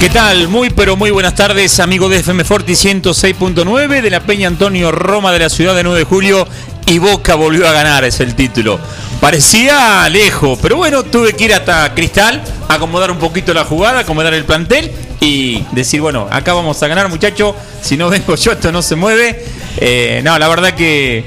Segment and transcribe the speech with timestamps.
[0.00, 0.46] ¿Qué tal?
[0.46, 5.32] Muy pero muy buenas tardes, amigos de FM Forti 106.9 de la Peña Antonio Roma
[5.32, 6.46] de la ciudad de 9 de julio
[6.86, 8.78] y Boca volvió a ganar, es el título.
[9.20, 14.34] Parecía lejos, pero bueno, tuve que ir hasta Cristal, acomodar un poquito la jugada, acomodar
[14.34, 18.70] el plantel y decir, bueno, acá vamos a ganar, muchachos, si no vengo yo esto
[18.70, 19.44] no se mueve.
[19.78, 21.24] Eh, no, la verdad que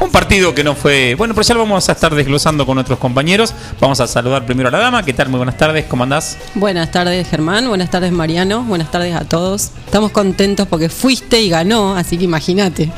[0.00, 1.14] un partido que no fue.
[1.14, 3.54] Bueno, pero ya lo vamos a estar desglosando con nuestros compañeros.
[3.80, 5.04] Vamos a saludar primero a la dama.
[5.04, 5.28] ¿Qué tal?
[5.28, 5.84] Muy buenas tardes.
[5.86, 6.38] ¿Cómo andás?
[6.54, 7.68] Buenas tardes, Germán.
[7.68, 8.62] Buenas tardes, Mariano.
[8.64, 9.70] Buenas tardes a todos.
[9.84, 12.90] Estamos contentos porque fuiste y ganó, así que imagínate.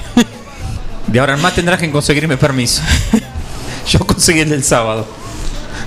[1.06, 2.82] De ahora en más tendrás que conseguirme permiso.
[3.88, 5.06] Yo conseguí el del sábado.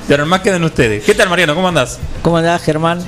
[0.08, 1.04] De ahora en más quedan ustedes.
[1.04, 1.54] ¿Qué tal, Mariano?
[1.54, 2.00] ¿Cómo andás?
[2.24, 3.00] ¿Cómo andás, Germán?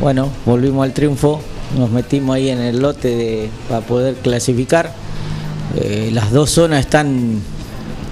[0.00, 1.40] Bueno, volvimos al triunfo.
[1.76, 4.92] Nos metimos ahí en el lote de, para poder clasificar.
[5.76, 7.40] Eh, las dos zonas están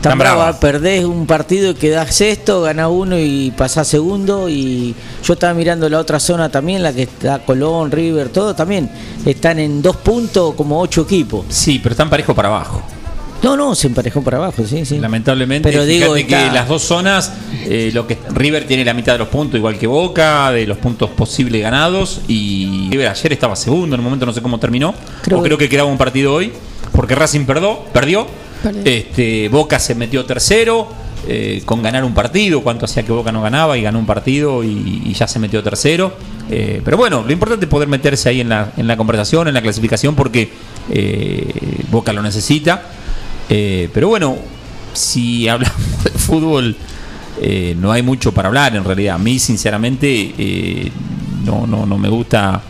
[0.00, 0.38] tan Tan bravas.
[0.38, 0.56] bravas.
[0.60, 4.48] Perdés un partido y quedás sexto, ganás uno y pasás segundo.
[4.48, 8.88] Y yo estaba mirando la otra zona también, la que está Colón, River, todo también.
[9.26, 11.46] Están en dos puntos como ocho equipos.
[11.48, 12.82] Sí, pero están parejo para abajo.
[13.40, 14.98] No, no, se emparejó para abajo, sí, sí.
[14.98, 17.32] Lamentablemente, Pero digo, que las dos zonas,
[17.66, 20.76] eh, lo que River tiene la mitad de los puntos, igual que Boca, de los
[20.78, 22.20] puntos posibles ganados.
[22.26, 24.92] Y River ayer estaba segundo, en el momento no sé cómo terminó.
[25.22, 26.52] Creo o que- creo que quedaba un partido hoy,
[26.98, 27.78] porque Racing perdió.
[27.92, 28.26] perdió.
[28.84, 30.88] Este, Boca se metió tercero.
[31.28, 34.64] eh, con ganar un partido, cuánto hacía que Boca no ganaba y ganó un partido
[34.64, 36.12] y, y ya se metió tercero.
[36.50, 39.54] Eh, pero bueno, lo importante es poder meterse ahí en la, en la conversación, en
[39.54, 40.50] la clasificación, porque
[40.90, 42.82] eh, Boca lo necesita.
[43.46, 44.36] Pero bueno,
[44.92, 46.76] si hablamos de fútbol,
[47.76, 49.14] no hay mucho para hablar en realidad.
[49.14, 50.90] A mí, sinceramente,
[51.44, 52.60] no, no, no me gusta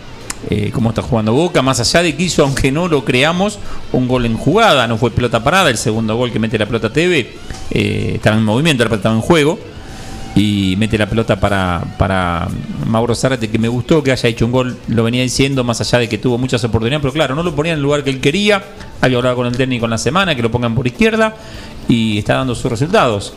[0.51, 3.59] eh, cómo está jugando Boca, más allá de que hizo, aunque no lo creamos,
[3.93, 6.91] un gol en jugada, no fue pelota parada, el segundo gol que mete la pelota
[6.91, 7.35] TV,
[7.71, 9.59] eh, estaba en movimiento, la pelota en juego.
[10.35, 12.47] Y mete la pelota para, para
[12.87, 15.99] Mauro Zárate, que me gustó que haya hecho un gol, lo venía diciendo, más allá
[15.99, 18.21] de que tuvo muchas oportunidades, pero claro, no lo ponía en el lugar que él
[18.21, 18.63] quería.
[19.01, 21.35] Había hablado con el técnico en la semana, que lo pongan por izquierda,
[21.89, 23.35] y está dando sus resultados.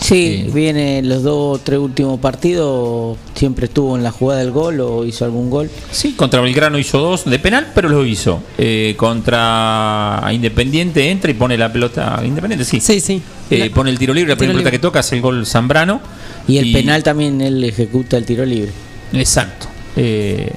[0.00, 4.50] Sí, Eh, viene los dos o tres últimos partidos, siempre estuvo en la jugada del
[4.50, 5.70] gol o hizo algún gol.
[5.90, 8.42] Sí, contra Belgrano hizo dos de penal, pero lo hizo.
[8.58, 12.20] Eh, contra Independiente entra y pone la pelota.
[12.24, 12.80] Independiente, sí.
[12.80, 13.22] Sí, sí.
[13.50, 16.00] Eh, pone el tiro libre, la Tiro primera pelota que toca es el gol Zambrano.
[16.46, 18.72] Y el penal también él ejecuta el tiro libre.
[19.12, 19.68] Exacto.
[19.96, 20.52] Eh,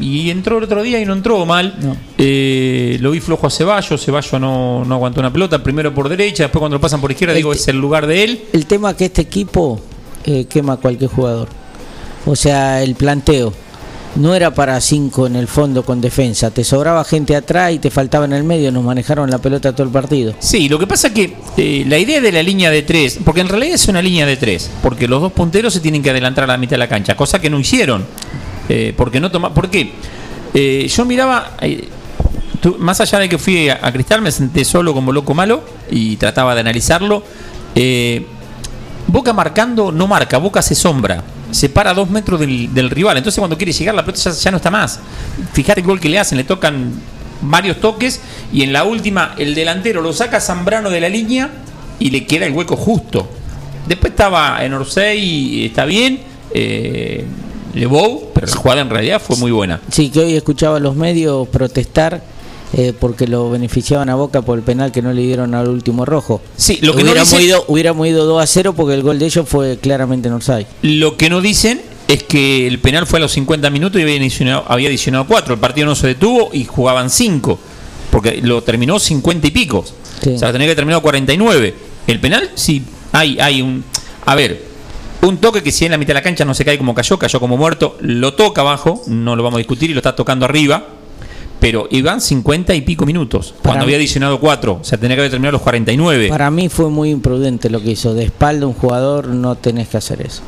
[0.00, 1.76] y entró el otro día y no entró mal.
[1.80, 1.96] No.
[2.16, 4.04] Eh, lo vi flojo a Ceballos.
[4.04, 5.62] Ceballos no, no aguantó una pelota.
[5.62, 8.24] Primero por derecha, después cuando lo pasan por izquierda, El digo, es el lugar de
[8.24, 8.44] él.
[8.52, 9.80] El tema es que este equipo
[10.24, 11.48] eh, quema a cualquier jugador.
[12.26, 13.52] O sea, el planteo
[14.16, 16.50] no era para cinco en el fondo con defensa.
[16.50, 18.72] Te sobraba gente atrás y te faltaba en el medio.
[18.72, 20.34] Nos manejaron la pelota todo el partido.
[20.38, 23.48] Sí, lo que pasa que eh, la idea de la línea de tres, porque en
[23.48, 26.46] realidad es una línea de tres, porque los dos punteros se tienen que adelantar a
[26.48, 28.04] la mitad de la cancha, cosa que no hicieron.
[28.68, 29.92] Eh, porque no toma, ¿Por qué?
[30.54, 31.88] Eh, yo miraba, eh,
[32.78, 36.54] más allá de que fui a, Cristal, me senté solo como loco malo y trataba
[36.54, 37.24] de analizarlo.
[39.06, 41.24] Boca marcando no marca, Boca se sombra.
[41.50, 43.16] Se para dos metros del, rival.
[43.16, 45.00] Entonces cuando quiere llegar la pelota ya, no está más.
[45.54, 46.92] Fijate el gol que le hacen, le tocan
[47.40, 48.20] varios toques
[48.52, 51.48] y en la última el delantero lo saca Zambrano de la línea
[51.98, 53.30] y le queda el hueco justo.
[53.86, 56.20] Después estaba en Orsay está bien.
[57.74, 59.80] Lebou, pero la jugada en realidad fue muy buena.
[59.90, 62.22] Sí, que hoy escuchaba a los medios protestar
[62.72, 66.04] eh, porque lo beneficiaban a Boca por el penal que no le dieron al último
[66.04, 66.40] rojo.
[66.56, 69.18] Sí, lo que no hubiéramos, dicen- ido, hubiéramos ido 2 a 0 porque el gol
[69.18, 70.66] de ellos fue claramente en offside.
[70.82, 74.16] Lo que no dicen es que el penal fue a los 50 minutos y había
[74.16, 75.54] adicionado, había adicionado 4.
[75.54, 77.58] El partido no se detuvo y jugaban 5.
[78.10, 79.84] Porque lo terminó 50 y pico.
[80.22, 80.30] Sí.
[80.34, 81.74] O sea, tenía que terminar 49.
[82.06, 82.82] El penal, sí,
[83.12, 83.84] hay, hay un.
[84.24, 84.62] A ver,
[85.22, 87.18] un toque que si en la mitad de la cancha no se cae como cayó,
[87.18, 90.44] cayó como muerto, lo toca abajo, no lo vamos a discutir y lo está tocando
[90.44, 90.84] arriba.
[91.60, 93.48] Pero iban 50 y pico minutos.
[93.50, 94.78] Para Cuando mí- había adicionado 4.
[94.80, 96.28] O sea, tenía que haber terminado los 49.
[96.28, 98.14] Para mí fue muy imprudente lo que hizo.
[98.14, 100.42] De espalda un jugador no tenés que hacer eso.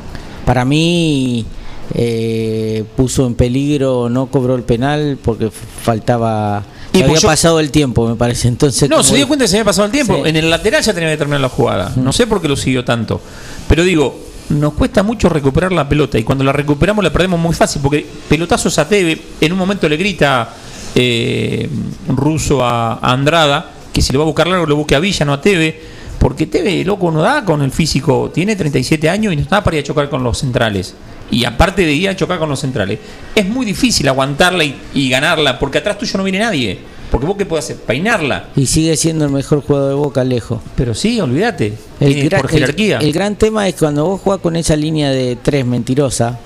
[0.45, 1.45] Para mí
[1.93, 6.63] eh, puso en peligro, no cobró el penal porque faltaba
[6.93, 8.47] Y había pues yo- pasado el tiempo, me parece.
[8.47, 10.15] Entonces, No, se dio cuenta que se había pasado el tiempo.
[10.23, 10.29] Sí.
[10.29, 11.91] En el lateral ya tenía que terminar la jugada.
[11.97, 13.19] No sé por qué lo siguió tanto.
[13.67, 14.17] Pero digo,
[14.51, 18.05] nos cuesta mucho recuperar la pelota y cuando la recuperamos la perdemos muy fácil porque
[18.27, 20.53] pelotazos a Teve, en un momento le grita
[20.93, 21.69] eh,
[22.07, 25.33] ruso a, Andrada que si lo va a buscar largo lo busque a Villa, no
[25.33, 26.01] a Teve.
[26.17, 28.29] Porque Teve, loco, no da con el físico.
[28.31, 30.93] Tiene 37 años y no está para ir a chocar con los centrales.
[31.31, 32.99] Y aparte de ir a chocar con los centrales,
[33.33, 36.79] es muy difícil aguantarla y ganarla porque atrás tuyo no viene nadie.
[37.11, 37.75] Porque vos qué podés hacer?
[37.77, 38.47] Peinarla.
[38.55, 40.59] Y sigue siendo el mejor jugador de Boca lejos.
[40.75, 41.73] Pero sí, olvídate.
[41.99, 42.97] El gran- por jerarquía.
[42.99, 46.39] El, el gran tema es cuando vos jugás con esa línea de tres mentirosa,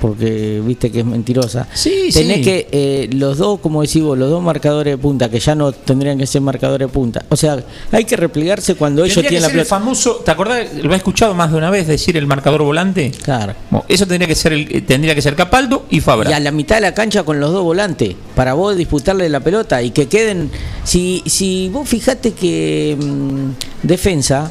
[0.00, 1.66] porque viste que es mentirosa.
[1.74, 2.42] Sí, tenés sí.
[2.42, 5.72] que eh, los dos, como decís vos, los dos marcadores de punta, que ya no
[5.72, 7.24] tendrían que ser marcadores de punta.
[7.28, 7.62] O sea,
[7.92, 10.74] hay que replegarse cuando ellos que tienen la ser el famoso, ¿te acordás?
[10.82, 13.10] Lo he escuchado más de una vez decir el marcador volante.
[13.22, 13.54] Claro.
[13.70, 16.30] Bueno, eso tendría que ser el, eh, tendría que ser Capaldo y Fabra.
[16.30, 19.40] Y a la mitad de la cancha con los dos volantes, para vos disputarle la
[19.40, 20.50] pelota y que queden.
[20.84, 24.50] Si, si vos fijate que mm, defensa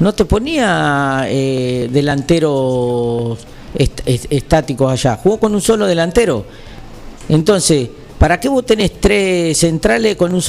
[0.00, 3.38] no te ponía eh, delanteros
[3.76, 6.44] est- est- estáticos allá, jugó con un solo delantero.
[7.28, 7.88] Entonces,
[8.18, 10.42] ¿para qué vos tenés tres centrales con un,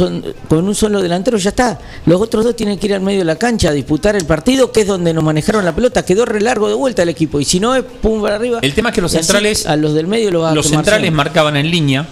[0.50, 1.38] con un solo delantero?
[1.38, 1.80] Ya está.
[2.06, 4.72] Los otros dos tienen que ir al medio de la cancha a disputar el partido,
[4.72, 6.04] que es donde nos manejaron la pelota.
[6.04, 7.40] Quedó re largo de vuelta el equipo.
[7.40, 8.60] Y si no es pum para arriba.
[8.62, 11.12] El tema es que los centrales- A los del medio lo Los centrales siempre.
[11.12, 12.08] marcaban en línea.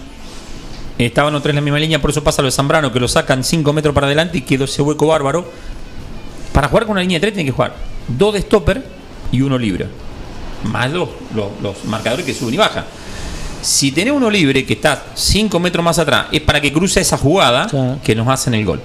[0.98, 3.08] Estaban los tres en la misma línea, por eso pasa lo de Zambrano, que lo
[3.08, 5.46] sacan 5 metros para adelante y quedó ese hueco bárbaro.
[6.54, 7.74] Para jugar con una línea de tres tiene que jugar
[8.08, 8.84] dos de stopper
[9.32, 9.88] y uno libre.
[10.64, 12.86] Más los, los- los marcadores que suben y bajan.
[13.62, 17.18] Si tenés uno libre que está 5 metros más atrás, es para que cruce esa
[17.18, 17.98] jugada Claro.
[18.04, 18.80] que nos hacen el gol.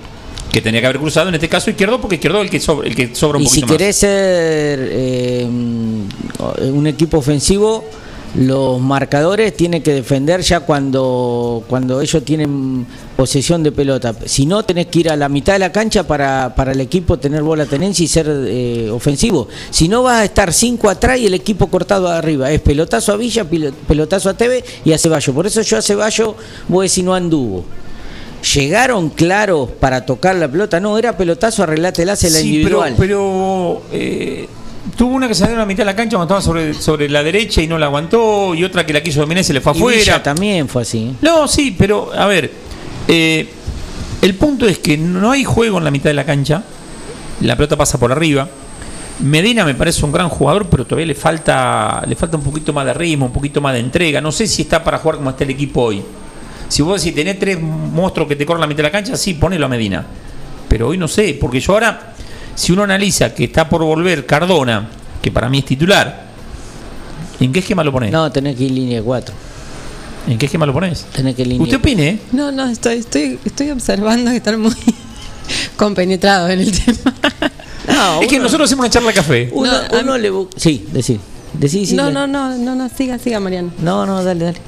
[0.53, 2.87] Que tenía que haber cruzado en este caso izquierdo, porque izquierdo es el que sobra,
[2.89, 3.77] el que sobra un Y si poquito más.
[3.79, 7.85] querés ser eh, un equipo ofensivo,
[8.37, 14.15] los marcadores tienen que defender ya cuando, cuando ellos tienen posesión de pelota.
[14.27, 17.19] Si no, tenés que ir a la mitad de la cancha para, para el equipo
[17.19, 19.49] tener bola tenencia y ser eh, ofensivo.
[19.71, 22.51] Si no, vas a estar cinco atrás y el equipo cortado arriba.
[22.53, 23.45] Es pelotazo a Villa,
[23.89, 25.35] pelotazo a Teve y a Ceballos.
[25.35, 26.35] Por eso yo a Ceballos
[26.69, 27.65] voy a decir no anduvo.
[28.55, 32.95] Llegaron claros para tocar la pelota, no, era pelotazo, arreglátela, se la Sí, individual.
[32.97, 34.47] Pero, pero, eh,
[34.97, 37.23] tuvo una que salió a la mitad de la cancha cuando estaba sobre, sobre la
[37.25, 39.73] derecha y no la aguantó, y otra que la quiso dominar y se le fue
[39.73, 40.23] Y Villa afuera.
[40.23, 41.17] también fue así.
[41.23, 42.51] No, sí, pero a ver,
[43.09, 43.49] eh,
[44.23, 46.63] el punto es que no hay juego en la mitad de la cancha,
[47.41, 48.49] la pelota pasa por arriba.
[49.21, 52.85] Medina me parece un gran jugador, pero todavía le falta, le falta un poquito más
[52.85, 54.21] de ritmo, un poquito más de entrega.
[54.21, 56.03] No sé si está para jugar como está el equipo hoy.
[56.69, 59.35] Si vos decís tenés tres monstruos que te corren la mitad de la cancha, sí,
[59.35, 60.05] ponelo a Medina.
[60.69, 62.15] Pero hoy no sé, porque yo ahora,
[62.55, 64.89] si uno analiza que está por volver Cardona,
[65.23, 66.27] que para mí es titular,
[67.41, 68.13] ¿en qué esquema lo pones?
[68.13, 69.46] No, tenés que ir línea 4.
[70.27, 71.07] ¿En qué esquema lo pones?
[71.15, 72.21] Que Usted opine, ¿eh?
[72.33, 74.73] No, no, estoy, estoy, estoy observando que están muy
[75.77, 77.15] compenetrados en el tema.
[77.87, 79.49] No, es que uno- nosotros hacemos una charla de café.
[79.53, 81.21] Uno, No, uno le Sí, decir.
[81.55, 83.71] Decí, sí, no, no, no, no, no, siga, siga, Mariano.
[83.79, 84.61] No, no, dale, dale.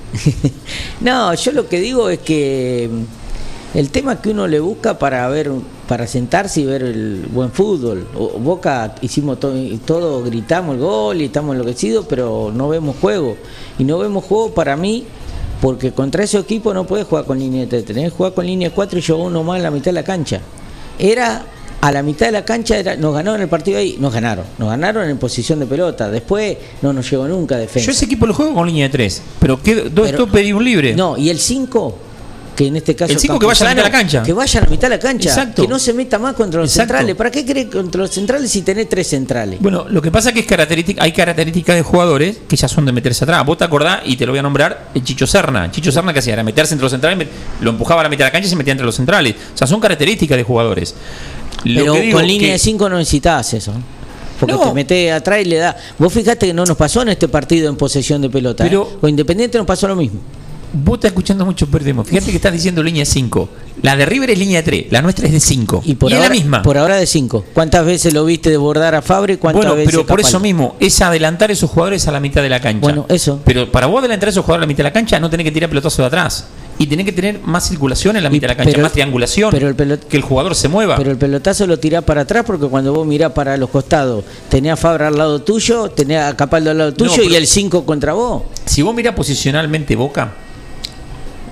[1.00, 5.28] no, yo lo que digo es que mm, el tema que uno le busca para
[5.28, 5.50] ver,
[5.88, 8.06] para sentarse y ver el buen fútbol.
[8.16, 13.36] O- Boca hicimos todo, todo, gritamos el gol y estamos enloquecidos, pero no vemos juego.
[13.80, 15.04] Y no vemos juego para mí,
[15.60, 18.46] porque contra ese equipo no puedes jugar con línea de 3, tenés que jugar con
[18.46, 20.40] línea 4 y yo uno más en la mitad de la cancha.
[20.98, 21.44] Era
[21.80, 24.68] a la mitad de la cancha era, nos ganaron el partido ahí, nos ganaron, nos
[24.68, 27.86] ganaron en posición de pelota, después no nos llegó nunca defensa.
[27.86, 30.64] Yo ese equipo lo juego con línea de tres, pero ¿qué, dos Pero- y un
[30.64, 30.94] libre.
[30.94, 31.98] No, y el 5,
[32.58, 33.12] que en este caso.
[33.12, 34.26] El cinco que vaya a la mitad de la Campuzano, cancha.
[34.26, 35.28] Que vaya a la mitad de la cancha.
[35.28, 35.62] Exacto.
[35.62, 36.92] Que no se meta más contra los Exacto.
[36.94, 37.14] centrales.
[37.14, 39.60] ¿Para qué querés contra los centrales si tenés tres centrales?
[39.60, 42.84] Bueno, lo que pasa es que es característica, hay características de jugadores que ya son
[42.84, 43.46] de meterse atrás.
[43.46, 45.70] Vos te acordás, y te lo voy a nombrar, el Chicho Serna.
[45.70, 47.28] Chicho Serna que hacía era meterse entre los centrales,
[47.60, 49.36] lo empujaba a la mitad de la cancha y se metía entre los centrales.
[49.54, 50.94] O sea, son características de jugadores.
[51.64, 53.72] Lo Pero que digo con línea que- de 5 no necesitas eso.
[54.40, 54.60] Porque No.
[54.60, 55.76] te metés atrás y le da.
[55.98, 58.64] Vos fijate que no nos pasó en este partido en posesión de pelota.
[58.64, 58.96] Pero- ¿eh?
[59.00, 60.20] Con Independiente nos pasó lo mismo.
[60.72, 62.06] Vos estás escuchando mucho perdemos.
[62.06, 63.48] Fíjate que estás diciendo línea 5.
[63.82, 65.82] La de River es línea 3, la nuestra es de 5.
[65.86, 66.62] Y por es ahora, la misma.
[66.62, 67.44] Por ahora de 5.
[67.54, 69.38] ¿Cuántas veces lo viste desbordar a Fabre?
[69.38, 72.48] ¿Cuántas Bueno, veces pero por eso mismo, es adelantar esos jugadores a la mitad de
[72.48, 72.80] la cancha.
[72.80, 73.40] Bueno, eso.
[73.44, 75.52] Pero para vos adelantar esos jugadores a la mitad de la cancha, no tenés que
[75.52, 76.46] tirar pelotazo de atrás.
[76.80, 79.50] Y tenés que tener más circulación en la mitad de la cancha, pero- más triangulación.
[79.50, 80.96] pero el pelot- que el jugador se mueva.
[80.96, 84.72] Pero el pelotazo lo tirás para atrás porque cuando vos mirás para los costados, tenés
[84.72, 88.12] a Fabra al lado tuyo, tenés a Capaldo al lado tuyo y el 5 contra
[88.12, 88.42] vos.
[88.64, 90.32] si vos mirás posicionalmente Boca,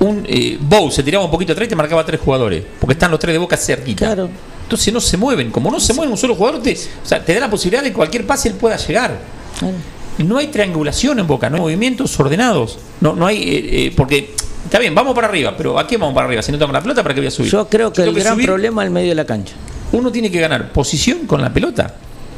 [0.01, 2.65] un eh, Bow se tiraba un poquito atrás y te marcaba tres jugadores.
[2.81, 4.07] Porque están los tres de Boca cerquita.
[4.07, 4.29] Claro.
[4.63, 5.51] Entonces no se mueven.
[5.51, 7.91] Como no se mueve un solo jugador, te, o sea, te da la posibilidad de
[7.91, 9.21] que cualquier pase él pueda llegar.
[9.59, 9.75] Claro.
[10.19, 12.79] No hay triangulación en Boca, no hay movimientos ordenados.
[13.01, 14.35] No, no hay, eh, eh, porque
[14.67, 16.43] Está bien, vamos para arriba, pero ¿a qué vamos para arriba?
[16.43, 17.53] Si no tengo la pelota, ¿para qué voy a subir?
[17.53, 19.55] Yo creo que Si el gran subir, problema es el medio de la cancha.
[19.93, 21.95] Uno tiene que ganar posición con la pelota.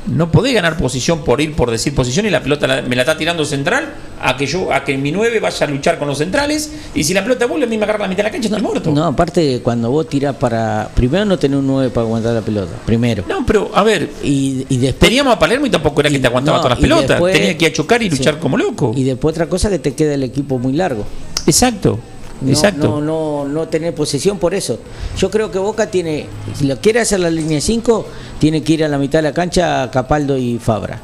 [0.08, 3.02] No podés ganar posición por ir por decir posición y la pelota la- me la
[3.02, 6.18] está tirando central a que yo a que mi 9 vaya a luchar con los
[6.18, 8.48] centrales y si la pelota vuelve a mí me agarra la mitad de la cancha
[8.48, 8.90] estoy muerto.
[8.90, 10.88] No, aparte cuando vos tirás para...
[10.94, 13.24] Primero no tenés un 9 para aguantar la pelota, primero.
[13.28, 14.98] No, pero a ver, Y, y después...
[15.10, 17.34] teníamos a Palermo y tampoco era que te aguantaba no, todas las y pelotas, después-
[17.34, 18.16] tenía que ir a chocar y Sí.
[18.16, 18.92] luchar como loco.
[18.96, 21.04] Y después otra cosa que te queda el equipo muy largo.
[21.46, 21.98] Exacto.
[22.40, 22.88] No, Exacto.
[22.88, 24.78] No, no, no tener posesión por eso.
[25.16, 28.06] Yo creo que Boca tiene, si lo quiere hacer la línea 5,
[28.38, 31.00] tiene que ir a la mitad de la cancha Capaldo y Fabra.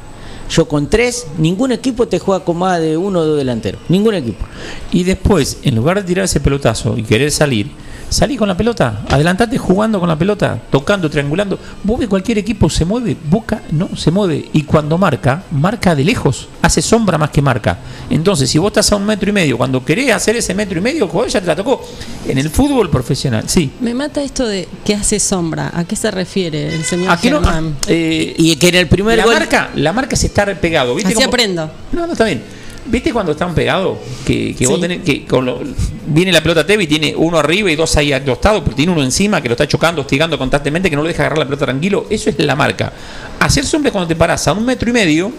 [0.49, 3.81] Yo con tres, ningún equipo te juega con más de uno o dos delanteros.
[3.89, 4.45] Ningún equipo.
[4.91, 7.71] Y después, en lugar de tirar ese pelotazo y querer salir,
[8.09, 11.59] salí con la pelota, adelantate jugando con la pelota, tocando, triangulando.
[11.83, 14.49] Vos ves cualquier equipo se mueve, Boca no se mueve.
[14.53, 17.77] Y cuando marca, marca de lejos, hace sombra más que marca.
[18.09, 20.81] Entonces, si vos estás a un metro y medio, cuando querés hacer ese metro y
[20.81, 21.85] medio, jugador ya te la tocó.
[22.27, 23.71] En el fútbol profesional, sí.
[23.81, 25.71] Me mata esto de que hace sombra.
[25.73, 27.41] ¿A qué se refiere el señor ¿A qué no?
[27.41, 27.75] Germán?
[27.87, 29.33] Eh, Y que en el primer la gol.
[29.33, 30.95] marca, la marca se está pegado.
[30.95, 31.69] ¿viste Así cómo- aprendo.
[31.91, 32.41] No, no está bien.
[32.87, 33.97] ¿Viste cuando están pegados?
[34.25, 35.59] Que, que vos tenés que con lo-
[36.07, 39.01] viene la pelota Tevi y tiene uno arriba y dos ahí acostados, pero tiene uno
[39.01, 42.05] encima que lo está chocando, hostigando constantemente, que no lo deja agarrar la pelota tranquilo.
[42.09, 42.93] Eso es la marca.
[43.39, 45.31] Hacer sombra cuando te paras a un metro y medio,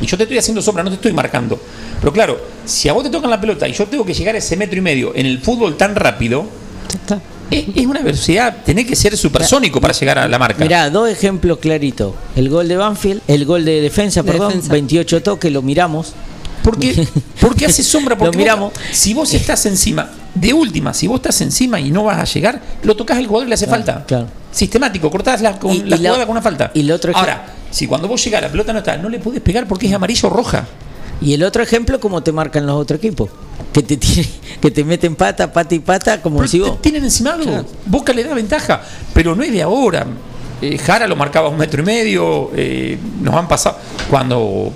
[0.00, 1.60] y yo te estoy haciendo sombra, no te estoy marcando.
[2.00, 4.38] Pero claro, si a vos te tocan la pelota y yo tengo que llegar a
[4.38, 6.46] ese metro y medio en el fútbol tan rápido,
[7.50, 10.64] es, es una velocidad, tenés que ser supersónico para llegar a la marca.
[10.64, 12.14] Mirá, dos ejemplos claritos.
[12.34, 14.72] El gol de Banfield, el gol de defensa, De perdón, defensa.
[14.72, 16.14] 28 toques, lo miramos.
[16.62, 17.06] Porque,
[17.40, 18.72] porque hace sombra, Lo porque vos- miramos.
[18.92, 22.60] si vos estás encima, de última, si vos estás encima y no vas a llegar,
[22.82, 24.04] lo tocas al jugador y le hace Claro, falta.
[24.06, 24.26] claro.
[24.52, 26.70] Sistemático, cortás la, con, Y- la y la- jugada con una falta.
[26.74, 29.40] y el otro Ahora, si cuando vos llegás, la pelota no está, no le podés
[29.40, 30.66] pegar porque es amarillo o roja.
[31.20, 33.30] Y el otro ejemplo, como te marcan los otros equipos.
[33.72, 34.28] Que te, tiene-
[34.60, 36.82] que te meten pata, pata y pata, como Pero si vos.
[36.82, 37.44] tienen encima algo.
[37.44, 37.66] Claro.
[37.86, 38.82] Boca le da ventaja,
[39.14, 40.06] pero no es de ahora.
[40.60, 42.50] Eh, Jara lo marcaba un metro y medio.
[42.54, 43.78] eh, nos han pasado.
[44.10, 44.72] Cuando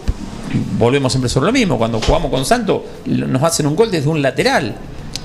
[0.78, 4.20] volvemos siempre sobre lo mismo, cuando jugamos con Santos, nos hacen un gol desde un
[4.22, 4.74] lateral.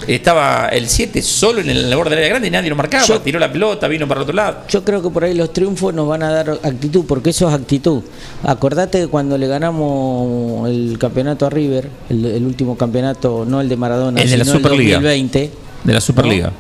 [0.08, 3.06] Estaba el 7 solo en el borde del área grande y nadie lo marcaba.
[3.06, 4.58] Yo- tiró la pelota, vino para el otro lado.
[4.68, 7.54] Yo creo que por ahí los triunfos nos van a dar actitud, porque eso es
[7.54, 8.02] actitud.
[8.44, 13.70] Acordate que cuando le ganamos el campeonato a River, el, el último campeonato, no el
[13.70, 14.98] de Maradona, El de la sino Superliga.
[14.98, 15.52] el 2020,
[15.84, 16.48] De la Superliga.
[16.48, 16.54] ¿no?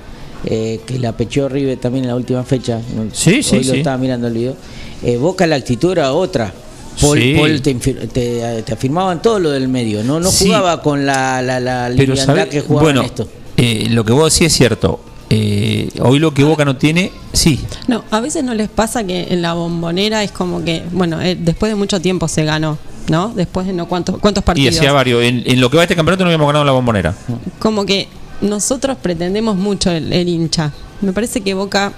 [0.45, 2.79] Eh, que la pechó River también en la última fecha.
[3.11, 3.77] Sí, sí, Hoy lo sí.
[3.79, 4.55] estaba mirando el video.
[5.03, 6.53] Eh, Boca la actitud era otra.
[7.01, 7.34] Paul, Sí.
[7.36, 7.74] Paul te,
[8.08, 10.46] te- te afirmaban todo lo del medio, no no Sí.
[10.46, 12.13] jugaba con la, la, la Pero
[12.50, 13.27] que jugaba bueno, esto.
[13.58, 15.00] eh, lo que vos decís es cierto.
[15.34, 17.60] Eh, hoy lo que Boca no tiene, sí.
[17.88, 21.38] No, a veces no les pasa que en la bombonera es como que, bueno, eh,
[21.39, 22.77] después de mucho tiempo se ganó,
[23.10, 23.29] ¿no?
[23.34, 24.75] Después de no cuántos, cuántos Y partidos.
[24.75, 25.24] hacía varios.
[25.24, 27.15] En, en lo que va este campeonato no habíamos ganado la bombonera.
[27.60, 28.10] Como que
[28.41, 30.74] nosotros pretendemos mucho el, el hincha.
[31.00, 31.93] Me parece que Boca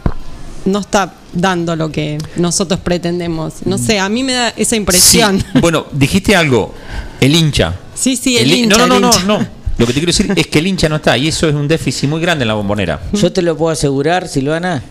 [0.65, 3.65] no está dando lo que nosotros pretendemos.
[3.65, 5.39] No sé, a mí me da esa impresión.
[5.39, 5.59] Sí.
[5.59, 6.73] Bueno, dijiste algo.
[7.19, 7.73] El hincha.
[7.95, 8.77] Sí, sí, el, hin- hincha.
[8.77, 9.47] no, no, el no, no, no.
[9.77, 11.67] Lo que te quiero decir es que el hincha no está y eso es un
[11.67, 13.01] déficit muy grande en la bombonera.
[13.13, 14.83] Yo te lo puedo asegurar, Silvana,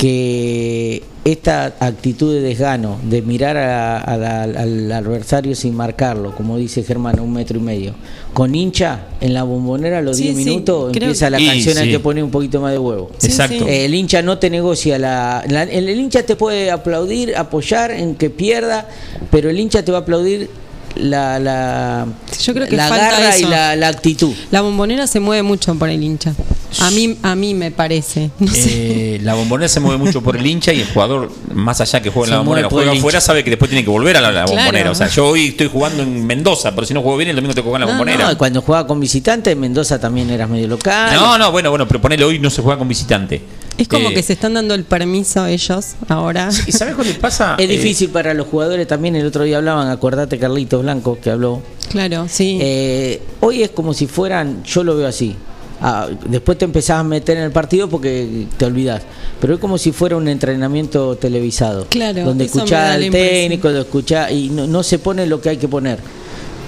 [0.00, 7.18] que esta actitud de desgano, de mirar a- al adversario sin marcarlo, como dice Germán,
[7.18, 7.92] a un metro y medio,
[8.32, 11.84] con hincha en la bombonera a los Sí, 10 sí, minutos empieza la canción, hay
[11.84, 11.90] sí.
[11.90, 13.10] que poner un poquito más de huevo.
[13.18, 13.58] Sí, Exacto.
[13.58, 13.64] sí.
[13.68, 18.14] El hincha no te negocia la, la- el, el hincha te puede aplaudir, apoyar en
[18.14, 18.88] que pierda,
[19.30, 20.48] pero el hincha te va a aplaudir
[20.96, 22.06] la, la,
[22.42, 24.32] Yo creo que la falta garra y la, la actitud.
[24.50, 26.34] La bombonera se mueve mucho por el hincha.
[26.80, 28.30] A mí, a mí me parece.
[28.38, 29.16] No sé.
[29.16, 32.10] Eh, la bombonera se mueve mucho por el hincha y el jugador, más allá que
[32.10, 34.44] juegue en la bombonera, juega afuera, sabe que después tiene que volver a la, la
[34.44, 34.56] Claro.
[34.56, 34.90] bombonera.
[34.90, 37.54] O sea, yo hoy estoy jugando en Mendoza, pero si no juego bien, el domingo
[37.54, 38.30] tengo que jugar en la No, bombonera.
[38.30, 41.14] No, cuando jugaba con visitante en Mendoza también eras medio local.
[41.14, 43.40] No, no, bueno, bueno, pero ponele hoy no se juega con visitante.
[43.80, 46.50] Es como Eh, que se están dando el permiso ellos ahora.
[46.66, 47.54] ¿Y sabes qué le pasa?
[47.58, 49.16] Es Eh, difícil para los jugadores también.
[49.16, 51.62] El otro día hablaban, acordate Carlitos Blanco que habló.
[51.90, 52.58] Claro, sí.
[52.60, 55.34] Eh, hoy es como si fueran, yo lo veo así.
[55.82, 59.00] Ah, después te empezás a meter en el partido porque te olvidas.
[59.40, 61.86] Pero es como si fuera un entrenamiento televisado.
[61.88, 65.56] Claro, Donde escuchás al técnico, lo escuchás y no, no se pone lo que hay
[65.56, 65.98] que poner.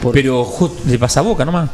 [0.00, 1.68] Por- Pero justo le pasa a boca nomás.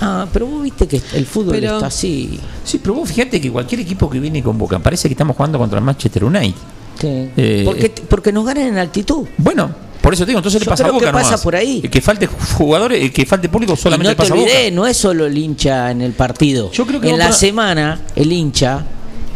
[0.00, 2.38] Ah, pero vos viste que el fútbol Pero- está así.
[2.64, 5.58] Sí, pero vos fíjate que cualquier equipo que viene con Boca, parece que estamos jugando
[5.58, 6.54] contra el Manchester United.
[7.00, 7.30] Sí.
[7.36, 9.26] Eh, porque, porque nos ganan en altitud.
[9.38, 9.70] Bueno,
[10.02, 11.42] por eso te digo, entonces le pasa a Boca que pasa nomás.
[11.42, 11.80] por ahí.
[11.84, 14.36] El que falte jugadores, el que falte público Y solamente no le te pasa a
[14.36, 14.50] Boca.
[14.50, 16.70] olvides, no es solo el hincha en el partido.
[16.72, 18.84] Yo creo que en la semana, el hincha,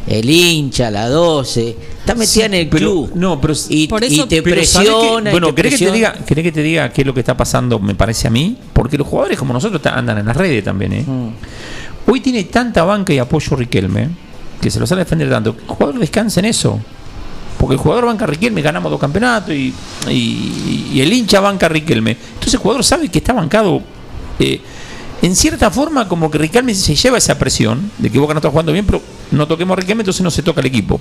[0.06, 3.11] el hincha, la 12, está metida Sí, en el pero- club.
[3.14, 5.30] no, pero- y, Por y eso- te Pero presiona.
[5.30, 5.94] y Bueno, te ¿querés que, te presiona.
[6.12, 8.56] diga, ¿querés que te diga qué es lo que está pasando, me parece a mí?
[8.73, 11.04] Porque los jugadores como nosotros andan en las redes también, ¿eh?
[11.06, 12.11] Mm.
[12.11, 14.08] Hoy tiene tanta banca y apoyo Riquelme
[14.61, 15.54] que se lo sale a defender tanto.
[15.56, 16.78] que El jugador descansa en eso.
[17.58, 19.73] Porque el jugador banca Riquelme, ganamos dos campeonatos y,
[20.11, 22.11] y- y el hincha banca Riquelme.
[22.34, 23.80] Entonces el jugador sabe que está bancado.
[24.38, 24.61] eh,
[25.24, 28.50] en cierta forma, como que Riquelme se lleva esa presión de que Boca no está
[28.50, 29.00] jugando bien, pero
[29.30, 31.00] no toquemos a Riquelme, entonces no se toca el equipo.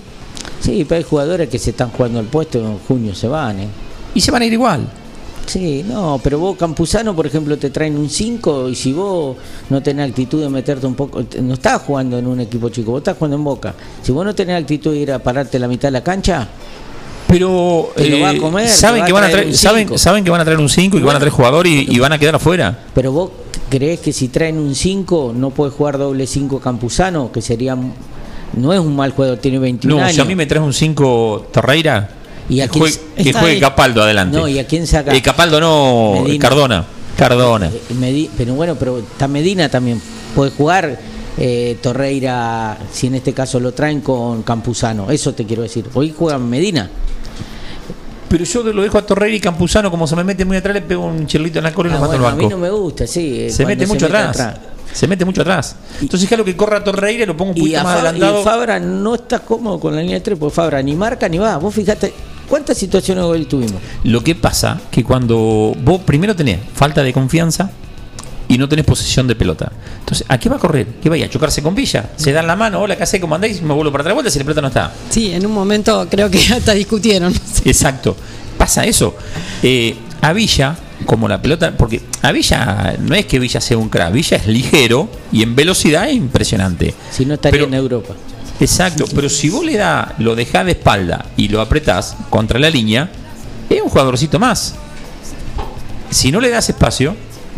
[0.62, 3.68] Sí, pero hay jugadores que se están jugando el puesto en junio se van, ¿eh?
[4.16, 4.88] Y se van a ir igual.
[5.46, 9.36] Sí, no, pero vos Campuzano, por ejemplo, te traen un 5 y si vos
[9.70, 13.00] no tenés actitud de meterte un poco, no estás jugando en un equipo chico, vos
[13.02, 13.76] estás jugando en Boca.
[14.02, 16.48] Si vos no tenés actitud de ir a pararte la mitad de la cancha,
[17.28, 20.32] Pero Te lo va a eh, comer, saben va que van a traer saben, que
[20.32, 22.18] van a traer un 5 y que van a traer jugador y, y van a
[22.18, 22.86] quedar afuera.
[22.94, 23.32] pero vos
[23.70, 27.76] creés que si traen un 5 no puede jugar doble 5 Campuzano, que sería
[28.56, 30.16] no es un mal jugador, tiene 21 No, años.
[30.16, 32.10] si a mí me traes un 5 Torreira,
[32.50, 33.60] ¿Y a que quién juegue, que juegue?
[33.60, 34.38] Capaldo adelante.
[34.38, 35.16] No, ¿y a quién saca?
[35.16, 36.42] Eh, Capaldo no, Medina.
[36.42, 36.86] Cardona.
[37.18, 37.68] Cardona.
[37.68, 40.02] Eh, Medi- pero bueno, pero está Medina también.
[40.36, 41.00] Puede jugar
[41.38, 45.10] eh, Torreira, si en este caso lo traen con Campuzano.
[45.10, 45.86] Eso te quiero decir.
[45.94, 46.90] Hoy juegan Medina.
[48.34, 50.82] Pero yo lo dejo a Torreira y Campuzano, como se me mete muy atrás, le
[50.82, 52.56] pego un chirlito en la cola y Ah, lo mando bueno, al a mí banco.
[52.58, 53.42] no me gusta, sí.
[53.44, 54.56] eh, se mete mucho atrás.
[54.92, 55.76] Se mete mucho atrás.
[56.02, 58.44] Entonces, déjalo que corra Torreira y lo pongo un poquito más Fa- y adelantado.
[58.44, 61.58] Fabra no está cómodo con la línea de tres, porque Fabra ni marca ni va.
[61.58, 62.12] Vos fijate,
[62.50, 63.76] ¿cuántas situaciones de gol tuvimos?
[64.04, 67.70] Lo que pasa que cuando vos primero tenés falta de confianza
[68.48, 69.72] y no tenés posesión de pelota.
[70.00, 70.88] Entonces, ¿a qué va a correr?
[71.02, 72.12] ¿Qué vaya a chocarse con Villa?
[72.16, 73.20] Se dan la mano, hola, ¿qué hace?
[73.20, 73.62] ¿Cómo andáis?
[73.62, 74.92] Me vuelvo para atrás vuelta si la pelota no está.
[75.10, 77.34] Sí, en un momento creo que hasta discutieron.
[77.66, 78.16] Exacto.
[78.58, 79.16] Pasa eso.
[79.62, 83.90] Eh, a Villa, como la pelota, porque a Villa no es que Villa sea un
[83.90, 86.94] crack, Villa es ligero y en velocidad es impresionante.
[87.12, 88.14] Si no estaría Pero- en Europa.
[88.60, 92.70] Exacto, pero si vos le da, lo dejás de espalda y lo apretás contra la
[92.70, 93.10] línea,
[93.70, 94.76] es un jugadorcito más.
[96.12, 97.16] Si no le das espacio,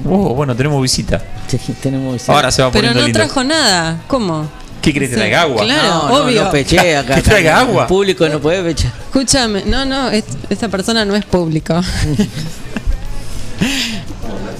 [0.10, 1.22] oh, bueno, tenemos visita.
[1.48, 3.18] Sí, tenemos Ahora se va Pero no lindo.
[3.20, 4.02] trajo nada.
[4.08, 4.48] ¿Cómo?
[4.82, 5.64] ¿Qué querés que Sí, traiga agua?
[5.64, 6.44] Claro, no, no, obvio.
[6.44, 7.16] no peché acá.
[7.16, 7.84] Que traiga agua.
[7.84, 8.92] El público no puede pechar.
[9.08, 11.74] Escúchame, no, no, es- esta persona no es público.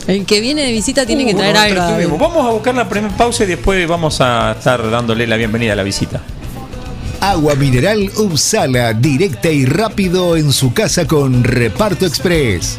[0.08, 2.18] El que viene de visita tiene que Uh, traer nos algo.
[2.18, 5.76] Vamos a buscar la primera pausa y después vamos a estar dándole la bienvenida a
[5.76, 6.22] la visita.
[7.22, 12.78] Agua mineral Upsala, directa y rápido en su casa con Reparto Express.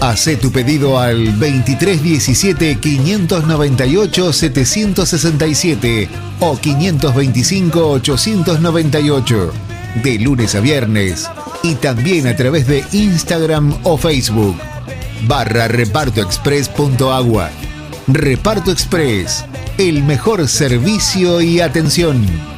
[0.00, 6.08] Hacé tu pedido al 2317 598 767
[6.40, 9.52] o 525 898
[10.02, 11.28] de lunes a viernes
[11.62, 14.56] y también a través de Instagram o Facebook
[15.26, 17.50] barra repartoexpress.agua.
[18.06, 19.44] Reparto Express,
[19.76, 22.57] el mejor servicio y atención.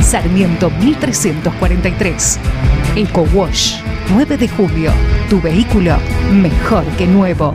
[0.00, 2.38] Sarmiento 1343.
[2.96, 3.76] Eco Wash
[4.10, 4.92] 9 de julio.
[5.28, 5.96] Tu vehículo
[6.32, 7.54] mejor que nuevo.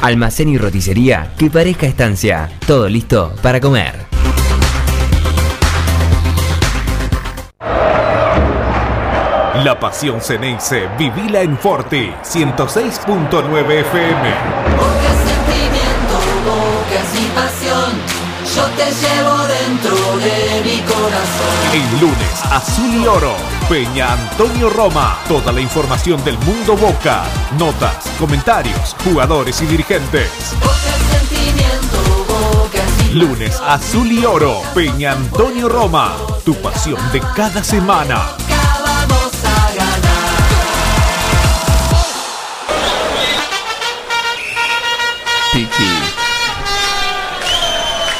[0.00, 4.06] Almacén y roticería que parezca estancia, todo listo para comer.
[9.64, 14.34] La pasión Ceneice, vivila en Forti, 106.9 FM.
[14.76, 16.18] Boca es sentimiento,
[17.14, 17.53] mi pasión.
[18.54, 21.54] Yo te llevo dentro de mi corazón.
[21.72, 23.34] El lunes, Azul y Oro.
[23.68, 25.18] Peña Antonio Roma.
[25.26, 27.24] Toda la información del mundo Boca.
[27.58, 30.30] Notas, comentarios, jugadores y dirigentes.
[30.60, 32.78] Boca el sentimiento, boca
[33.10, 34.62] el Lunes, Azul y Oro.
[34.74, 36.16] Peña Antonio Roma.
[36.44, 38.36] Tu pasión de cada semana.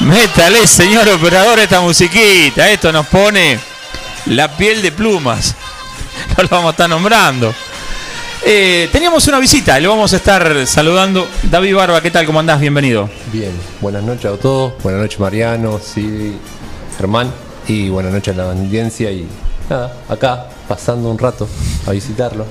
[0.04, 2.68] Métale, señor operador, esta musiquita.
[2.68, 3.58] Esto nos pone
[4.26, 5.54] la piel de plumas.
[6.36, 7.54] No lo vamos a estar nombrando.
[8.44, 11.28] Eh, teníamos una visita, le vamos a estar saludando.
[11.44, 12.26] David Barba, ¿qué tal?
[12.26, 12.60] ¿Cómo andás?
[12.60, 13.08] Bienvenido.
[13.32, 16.36] Bien, buenas noches a todos, buenas noches Mariano, sí,
[16.96, 17.30] Germán
[17.68, 19.26] y buenas noches a la audiencia y
[19.70, 21.48] nada, acá pasando un rato
[21.86, 22.46] a visitarlo.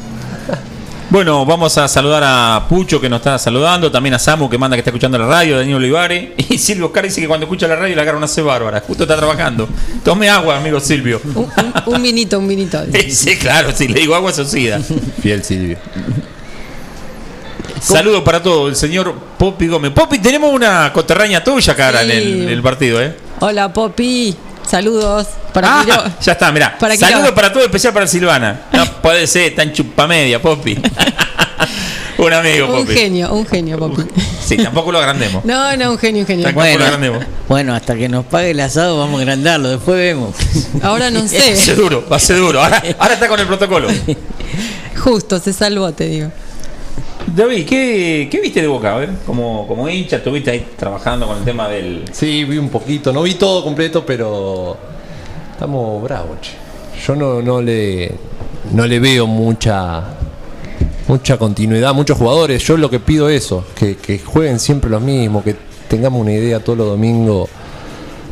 [1.14, 4.76] Bueno, vamos a saludar a Pucho que nos está saludando, también a Samu que manda
[4.76, 7.76] que está escuchando la radio, Daniel Olivares y Silvio Oscar dice que cuando escucha la
[7.76, 9.70] radio le agarra una C bárbara, justo está trabajando.
[10.04, 11.22] Tome agua, amigo Silvio.
[11.24, 12.82] Un, un, un vinito, un vinito.
[13.10, 14.82] Sí, claro, si le digo agua se oxida.
[15.22, 15.78] Fiel Silvio.
[17.80, 19.92] Saludos para todos, el señor Popi Gómez.
[19.92, 23.16] Popi, tenemos una coterraña tuya, cara, en, el, en el partido, ¿eh?
[23.40, 24.36] Hola, Popi.
[24.70, 25.28] Saludos.
[25.54, 26.78] Para Ah, Quiro- ya está, mirá.
[26.78, 28.62] Para Saludos para todo, especial para Silvana.
[28.72, 30.78] No puede ser tan chupamedia, Popi.
[32.18, 32.94] un amigo, Un Popi.
[32.94, 34.04] genio, un genio, Popi.
[34.44, 35.44] Sí, tampoco lo agrandemos.
[35.46, 36.46] No, no, un genio, un genio.
[36.46, 37.26] Tampoco lo agrandemos.
[37.48, 40.36] Bueno, hasta que nos pague el asado vamos a agrandarlo, después vemos.
[40.82, 41.76] Ahora no Va a ser sé.
[41.76, 42.62] duro, va a ser duro.
[42.64, 43.88] Ahora, ahora está con el protocolo.
[45.04, 46.32] Justo, se salvó, te digo.
[47.28, 48.96] David, ¿qué, viste de Boca?
[48.96, 52.04] A ver, como, hincha, estuviste ahí trabajando con el tema del...
[52.12, 54.78] Sí, vi un poquito, no vi todo completo, pero
[55.52, 56.52] estamos bravos, che.
[57.06, 58.12] Yo no, le
[58.72, 60.04] no le veo mucha
[61.08, 62.64] mucha continuidad, muchos jugadores.
[62.64, 65.56] Yo lo que pido es eso, que, jueguen siempre los mismos, que
[65.88, 67.50] tengamos una idea todos los domingos,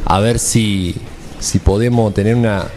[0.05, 0.95] a ver si,
[1.63, 2.67] podemos tener una,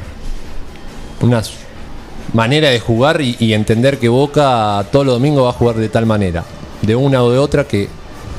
[2.34, 6.04] manera de jugar y, entender que Boca todos los domingos va a jugar de tal
[6.04, 6.44] manera,
[6.82, 7.88] de una o de otra, que,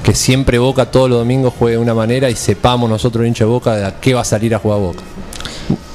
[0.03, 3.49] que siempre Boca todos los domingos juegue de una manera y sepamos nosotros, hincha de
[3.49, 5.03] Boca, de a qué va a salir a jugar Boca.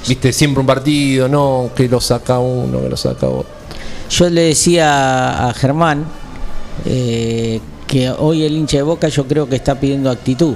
[0.09, 3.61] Viste, siempre un partido, no, que lo saca uno, que lo saca otro.
[4.09, 6.05] Yo le decía a Germán
[6.87, 10.55] eh, que hoy el hincha de Boca yo creo que está pidiendo actitud.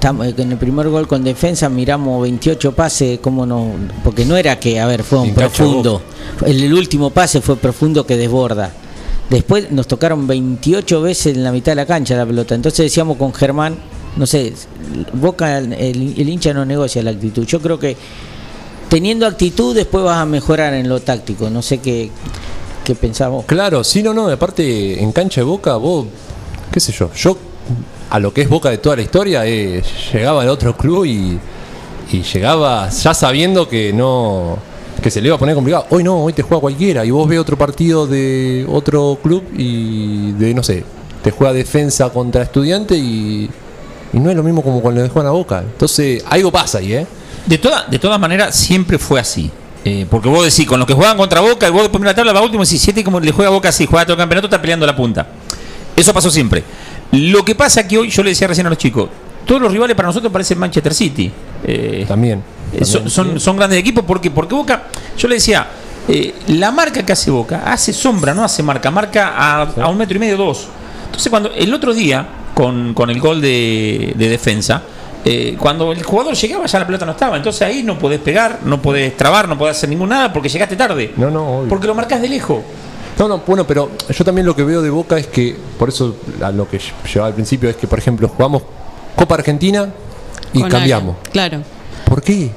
[0.00, 4.34] Estamos, eh, en el primer gol con defensa miramos 28 pases, como no, porque no
[4.34, 6.00] era que, a ver, fue un profundo.
[6.46, 8.72] El, el último pase fue profundo que desborda.
[9.28, 12.54] Después nos tocaron 28 veces en la mitad de la cancha la pelota.
[12.54, 13.76] Entonces decíamos con Germán,
[14.16, 14.54] no sé,
[15.12, 17.44] Boca, el, el hincha no negocia la actitud.
[17.44, 17.94] Yo creo que
[18.88, 21.50] teniendo actitud después vas a mejorar en lo táctico.
[21.50, 22.10] No sé qué,
[22.86, 23.44] qué pensamos.
[23.44, 26.06] Claro, sí, no, no, aparte en cancha de Boca, vos,
[26.72, 27.36] qué sé yo, yo
[28.10, 31.38] a lo que es Boca de toda la historia, eh, llegaba al otro club y,
[32.34, 34.58] llegaba ya sabiendo que no
[35.00, 35.86] que se le iba a poner complicado.
[35.90, 40.32] Hoy no, hoy te juega cualquiera y vos ves otro partido de otro club y
[40.32, 40.84] de, no sé,
[41.22, 43.48] te juega defensa contra estudiante y,
[44.12, 45.60] no es lo mismo como cuando le juegan a Boca.
[45.60, 47.06] Entonces, algo pasa ahí, ¿eh?
[47.46, 49.50] De, toda, de todas maneras, siempre fue así.
[49.84, 52.32] Eh, porque vos decís, con los que juegan contra Boca, y vos después la tabla
[52.32, 54.60] va último y decís, siete como le juega Boca así, juega todo el campeonato, está
[54.60, 55.26] peleando la punta.
[56.00, 56.64] Eso pasó siempre.
[57.12, 59.08] Lo que pasa que hoy, yo le decía recién a los chicos,
[59.44, 61.30] todos los rivales para nosotros parecen Manchester City.
[61.64, 62.42] Eh, También.
[62.72, 64.84] eh, son, son, grandes equipos porque, porque Boca,
[65.18, 65.66] yo le decía,
[66.08, 69.98] eh, la marca que hace Boca hace sombra, no hace marca, marca a, a un
[69.98, 70.68] metro y medio, dos.
[71.06, 74.82] Entonces, cuando el otro día, con, con el gol de, de defensa,
[75.24, 77.36] eh, cuando el jugador llegaba ya la pelota no estaba.
[77.36, 80.76] Entonces ahí no podés pegar, no podés trabar, no podés hacer ningún nada porque llegaste
[80.76, 81.12] tarde.
[81.16, 81.68] No, no, obvio.
[81.68, 82.62] Porque lo marcas de lejos.
[83.20, 86.16] No, no, bueno, pero yo también lo que veo de Boca es que, por eso
[86.42, 88.62] a lo que llevaba al principio es que, por ejemplo, jugamos
[89.14, 89.92] Copa Argentina
[90.54, 91.16] y Con cambiamos.
[91.30, 91.60] Claro.
[92.06, 92.50] ¿Por qué?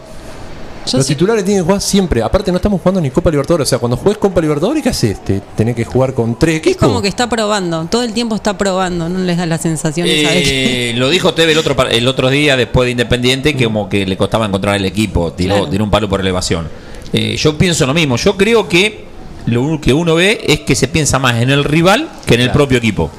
[0.86, 2.22] Yo Los sí- titulares tienen que jugar siempre.
[2.24, 3.68] Aparte, no estamos jugando ni Copa Libertadores.
[3.68, 5.22] O sea, cuando juegues Copa Libertadores, ¿qué haces?
[5.24, 8.58] Te, tenés que jugar con tres es como que está probando, todo el tiempo está
[8.58, 12.08] probando, no les da la sensación esa de Eh, lo dijo Teve el otro, el
[12.08, 15.70] otro día después de Independiente que como que le costaba encontrar el equipo, tiró, Claro.
[15.70, 16.70] tiró un palo por elevación.
[17.12, 19.12] Eh, yo pienso lo mismo, yo creo que
[19.46, 22.52] lo que uno ve es que se piensa más en el rival que en el
[22.52, 23.12] propio equipo.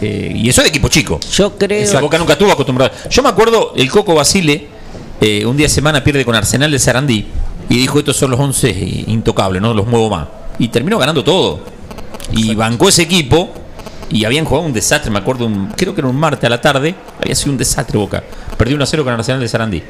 [0.00, 1.20] Eh, y eso de equipo chico.
[1.32, 1.82] Yo creo.
[1.82, 2.92] Esa Boca nunca estuvo acostumbrado.
[3.10, 4.66] Yo me acuerdo, el Coco Basile,
[5.20, 7.26] eh, un día de semana pierde con Arsenal de Sarandí
[7.68, 8.70] y dijo: Estos son los 11
[9.08, 10.28] intocables, no los muevo más.
[10.58, 11.60] Y terminó ganando todo.
[12.32, 13.50] Y bancó ese equipo
[14.10, 15.10] y habían jugado un desastre.
[15.10, 17.98] Me acuerdo, un, creo que era un martes a la tarde, había sido un desastre
[17.98, 18.22] Boca.
[18.56, 19.82] Perdió 1 a 0 con Arsenal de Sarandí.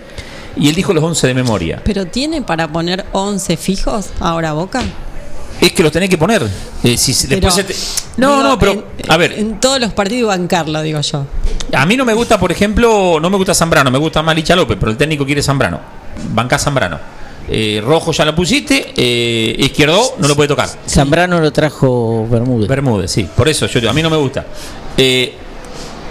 [0.56, 1.82] Y él dijo los 11 de memoria.
[1.84, 4.82] Pero tiene para poner 11 fijos ahora Boca.
[5.60, 6.42] Es que los tenés que poner.
[6.82, 8.72] Eh, si se- Pero, después se te- No, digo, no, pero.
[8.72, 11.26] en- a ver, En todos los partidos bancarlo, digo yo.
[11.74, 14.56] A mí no me gusta, por ejemplo, no me gusta Zambrano, me gusta más Licha
[14.56, 15.78] López, pero el técnico quiere Zambrano.
[16.32, 16.98] Banca Zambrano.
[17.52, 20.68] Eh, rojo ya lo pusiste, eh, izquierdo no lo puede tocar.
[20.88, 22.68] Zambrano lo trajo Bermúdez.
[22.68, 23.26] Bermúdez, sí.
[23.36, 24.46] Por eso yo digo, a mí no me gusta.
[24.96, 25.34] Eh,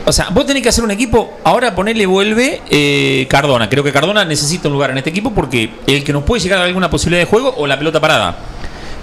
[0.06, 3.70] o sea, vos tenés que hacer un equipo, ahora ponerle vuelve eh, Cardona.
[3.70, 6.60] Creo que Cardona necesita un lugar en este equipo porque el que nos puede llegar
[6.60, 8.38] a alguna posibilidad de juego o la pelota parada.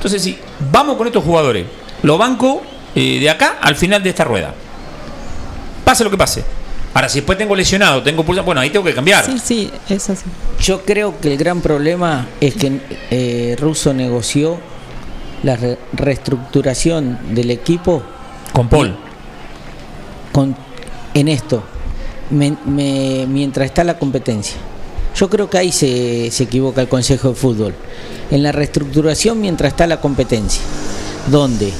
[0.06, 0.38] Entonces, sí,
[0.70, 1.66] vamos con estos jugadores.
[2.04, 2.62] Lo banco
[2.94, 4.54] eh, de acá al final de esta rueda.
[5.84, 6.44] Pase lo que pase.
[6.94, 9.24] Ahora, si después tengo lesionado, tengo pulsa, bueno, ahí tengo que cambiar.
[9.26, 10.22] Sí, sí, eso sí.
[10.62, 14.58] Yo creo que el gran problema es que eh, Russo negoció
[15.42, 18.00] la re- reestructuración del equipo
[18.52, 18.96] Con Paul.
[20.30, 20.56] con,
[21.14, 21.64] en esto,
[22.30, 24.56] me- me- mientras está la competencia.
[25.16, 27.74] Yo creo que ahí se, se equivoca el Consejo de Fútbol.
[28.30, 30.62] En la reestructuración mientras está la competencia.
[31.30, 31.72] Donde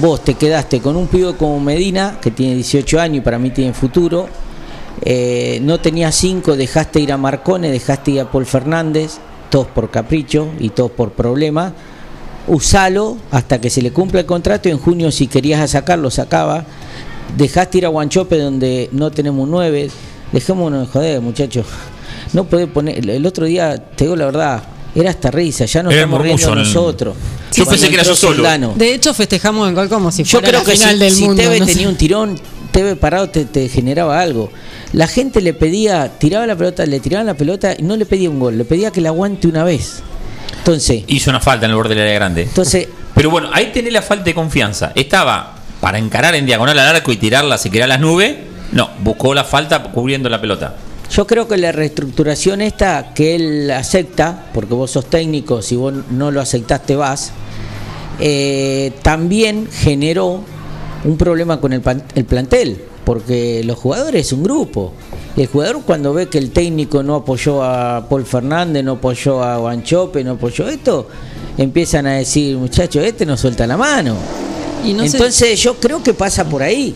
[0.00, 3.50] vos te quedaste con un pibe como Medina, que tiene 18 años y para mí
[3.50, 4.28] tiene futuro.
[5.02, 9.18] eh, no tenías 5, dejaste ir a Marcone, dejaste ir a Paul Fernández,
[9.50, 11.72] todos por capricho y todos por problema.
[12.46, 16.64] Usalo hasta que se le cumpla el contrato y en junio si querías sacarlo, sacaba.
[17.36, 19.90] Dejaste ir a Guanchope donde no tenemos un 9.
[20.32, 21.66] Dejémonos de joder, muchachos.
[22.32, 23.08] No puede poner.
[23.10, 24.62] el- otro día, te digo la verdad,
[24.94, 25.64] era hasta risa.
[25.64, 27.16] Ya nos Era estamos riendo nosotros.
[27.54, 28.36] Yo pensé que era yo solo.
[28.36, 28.72] Soldano.
[28.76, 31.12] De hecho, festejamos el gol como si Yo fuera creo la que final si, del
[31.12, 31.42] si mundo.
[31.42, 31.72] Tevez no sé.
[31.72, 32.40] tenía un tirón,
[32.70, 34.50] Tevez parado te, te generaba algo.
[34.92, 38.30] La gente le pedía, tiraba la pelota, le tiraban la pelota y no le pedía
[38.30, 40.02] un gol, le pedía que la aguante una vez.
[40.58, 42.42] Entonces, Hizo una falta en el borde del área grande.
[42.42, 44.92] entonces Pero bueno, ahí tenés la falta de confianza.
[44.94, 48.36] Estaba para encarar en diagonal al arco y tirarla, se quería las nubes.
[48.72, 50.74] No, buscó la falta cubriendo la pelota.
[51.10, 55.92] Yo creo que la reestructuración esta que él acepta, porque vos sos técnico, si vos
[56.10, 57.32] no lo aceptaste vas,
[58.20, 60.40] eh, también generó
[61.04, 61.82] un problema con el,
[62.14, 64.92] el plantel, porque los jugadores es un grupo.
[65.36, 69.56] El jugador cuando ve que el técnico no apoyó a Paul Fernández, no apoyó a
[69.56, 71.08] Guanchope, no apoyó esto,
[71.56, 74.14] empiezan a decir, muchachos, este no suelta la mano.
[74.84, 76.94] Y no sé- Entonces yo creo que pasa por ahí.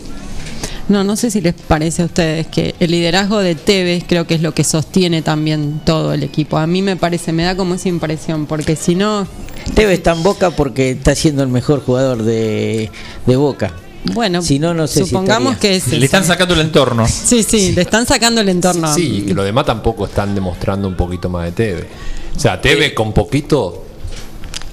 [0.87, 4.35] No, no sé si les parece a ustedes que el liderazgo de Tevez creo que
[4.35, 6.57] es lo que sostiene también todo el equipo.
[6.57, 9.27] A mí me parece, me da como esa impresión, porque si no,
[9.73, 12.91] Tevez está en Boca porque está siendo el mejor jugador de,
[13.25, 13.73] de Boca.
[14.13, 15.87] bueno, Si no, no sé si supongamos que es...
[15.87, 17.07] Le están sacando el entorno.
[17.07, 18.93] Sí, sí, le están sacando el entorno.
[18.93, 21.87] Sí, que los demás tampoco están demostrando un poquito más de Teve.
[22.35, 23.84] O sea, Teve con poquito.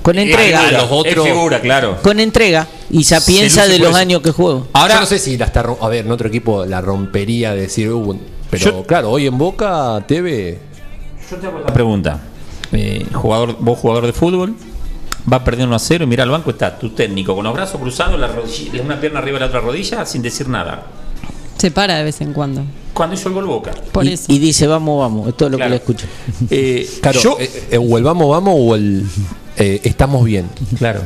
[0.02, 0.68] Con entrega.
[0.68, 1.98] a los otros- Es figura, claro.
[2.02, 2.66] Con entrega.
[2.90, 4.66] Y se piensa luce de los años que juego.
[4.72, 5.64] Ahora, Yo no sé si la está.
[5.80, 7.90] A ver, en otro equipo la rompería decir.
[7.90, 8.18] "Uh",
[8.50, 10.58] pero Yo- claro, hoy en Boca, Teve.
[11.30, 12.20] yo te hago la pregunta.
[12.72, 14.54] Eh, jugador, vos jugador de fútbol,
[15.30, 17.80] va perdiendo 1 a 0 y mira al banco está tu técnico con los brazos
[17.80, 20.84] cruzados, la rodilla- una pierna arriba de la otra rodilla, sin decir nada.
[21.58, 22.62] Se para de vez en cuando.
[22.92, 23.70] Cuando hizo el gol Boca.
[23.92, 24.24] Por y, eso.
[24.28, 25.28] y dice, vamos, vamos.
[25.28, 25.68] Esto es lo Claro.
[25.68, 26.06] que le escucho.
[26.50, 29.06] Eh, Claro, yo, eh, o el vamos, vamos o el.
[29.58, 30.48] Eh, estamos bien.
[30.78, 31.00] claro.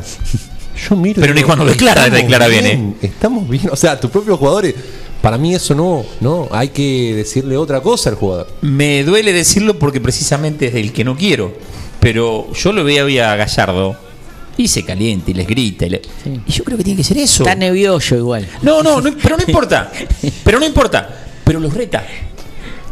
[0.88, 1.20] Yo miro.
[1.22, 2.94] Pero ni cuando declara, "Estamos declara bien, ¿eh?".
[3.06, 3.68] Estamos bien.
[3.70, 4.74] O sea, tus propios jugadores.
[5.22, 6.48] Para mí eso no, no.
[6.52, 8.46] Hay que decirle otra cosa al jugador.
[8.60, 11.54] Me duele decirlo porque precisamente es del que no quiero.
[11.98, 13.96] Pero yo lo veo hoy a Gallardo
[14.58, 15.86] y se calienta y les grita.
[15.86, 16.02] Y, le-
[16.46, 17.42] y yo creo que tiene que ser eso.
[17.44, 18.46] Está nervioso igual.
[18.62, 19.90] No, no, no, pero no importa.
[20.44, 21.24] Pero no importa.
[21.42, 22.06] Pero los reta.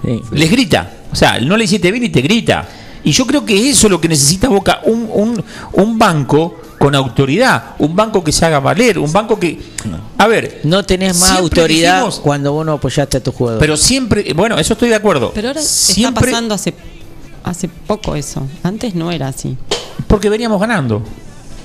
[0.02, 0.20] Sí.
[0.32, 0.90] Les grita.
[1.12, 2.66] O sea, no le hiciste bien y te grita.
[3.04, 4.80] Y yo creo que eso es lo que necesita Boca.
[4.84, 7.74] Un, un, un banco con autoridad.
[7.78, 8.98] Un banco que se haga valer.
[8.98, 9.58] Un banco que.
[10.18, 10.60] A ver.
[10.64, 13.60] No tenés más autoridad dijimos- cuando vos no apoyaste a tu jugador.
[13.60, 14.32] pero siempre.
[14.34, 15.32] Bueno, eso estoy de acuerdo.
[15.34, 16.74] Pero ahora siempre, está pasando hace,
[17.44, 18.46] hace poco eso.
[18.62, 19.56] Antes no era así.
[20.06, 21.02] Porque veníamos ganando.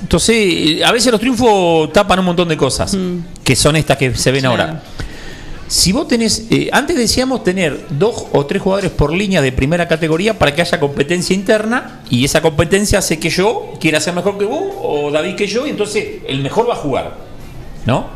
[0.02, 2.96] Entonces, eh, a veces los triunfos tapan un montón de cosas,
[3.44, 4.48] que son estas que se ven Mm.
[4.54, 4.62] Claro.
[4.64, 4.84] ahora.
[5.70, 9.88] Si vos tenés, eh, antes decíamos tener dos o tres jugadores por línea de primera
[9.88, 14.40] categoría para que haya competencia interna y esa competencia hace que yo quiera ser mejor
[14.40, 17.18] que vos o David que yo y entonces el mejor va a jugar,
[17.86, 18.08] ¿no?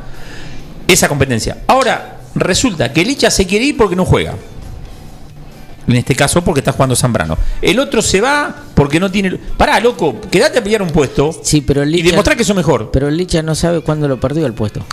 [0.87, 1.59] Esa competencia.
[1.67, 4.33] Ahora, resulta que Licha se quiere ir porque no juega.
[5.87, 7.37] En este caso porque está jugando Zambrano.
[7.61, 9.37] El otro se va porque no tiene...
[9.57, 12.55] Pará, loco, quédate a pelear un puesto sí, pero el y Licha, demostrar que sos
[12.55, 12.89] mejor.
[12.91, 14.83] pero Licha no sabe cuándo lo perdió el puesto.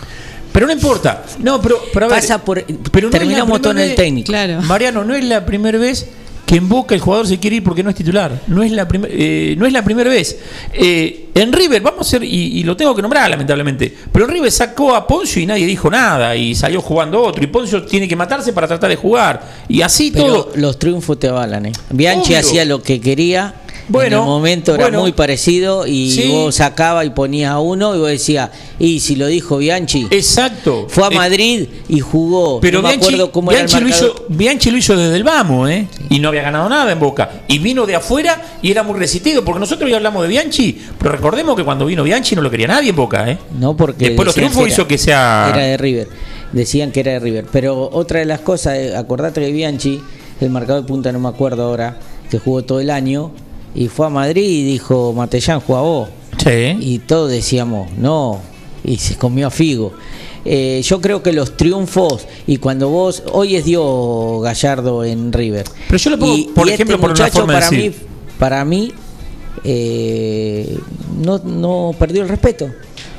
[0.51, 1.23] Pero no importa.
[1.39, 4.27] No, pero, pero a ver, Pasa por- pero no terminamos todo en el técnico.
[4.27, 4.61] Claro.
[4.63, 6.07] Mariano, no es la primera vez
[6.45, 8.41] que en Boca el jugador se quiere ir porque no es titular.
[8.47, 10.37] No es la, eh, no es la primera vez.
[10.73, 14.31] Eh, en River, vamos a ser, y, y lo tengo que nombrar lamentablemente, pero en
[14.31, 17.41] River sacó a Poncio y nadie dijo nada y salió jugando otro.
[17.41, 19.41] Y Poncio tiene que matarse para tratar de jugar.
[19.69, 20.51] Y así Pero todo.
[20.55, 21.71] los triunfos te avalan, ¿eh?
[21.91, 22.39] Bianchi Obvio.
[22.39, 23.53] hacía lo que quería
[23.91, 25.01] Bueno, en el momento era bueno.
[25.01, 26.29] muy parecido y Sí.
[26.29, 28.49] vos sacaba y ponías a uno y vos decías,
[28.79, 30.85] y si lo dijo Bianchi, Exacto.
[30.89, 32.59] fue a Eh, Madrid y jugó.
[32.61, 35.15] Pero no me Bianchi, acuerdo cómo Bianchi era el lo hizo, Bianchi lo hizo desde
[35.15, 35.87] el vamos, ¿eh?
[36.09, 37.41] Y no había ganado nada en Boca.
[37.47, 41.11] Y vino de afuera y era muy resistido, porque nosotros ya hablamos de Bianchi, pero
[41.11, 43.37] recordemos que cuando vino Bianchi no lo quería nadie en Boca, ¿eh?
[43.59, 45.47] No, porque Después los triunfos hizo que sea...
[45.53, 46.07] Era de River.
[46.53, 47.45] Decían que era de River.
[47.51, 50.01] Pero otra de las cosas, eh, acordate que Bianchi,
[50.39, 51.97] el marcador de punta no me acuerdo ahora,
[52.29, 53.31] que jugó todo el año,
[53.75, 56.09] y fue a Madrid y dijo, Matellán, juega vos.
[56.37, 56.75] Sí.
[56.79, 58.39] Y todos decíamos, no,
[58.83, 59.93] y se comió a Figo.
[60.43, 65.65] Eh, yo creo que los triunfos, y cuando vos, hoy es Dios Gallardo en River.
[65.87, 67.69] Pero yo lo pongo, Y- por y este ejemplo, por una muchacho forma de para
[67.69, 67.91] decir.
[67.91, 68.07] mí,
[68.39, 68.91] para mí
[69.63, 70.77] eh,
[71.19, 72.69] no, no perdió el respeto.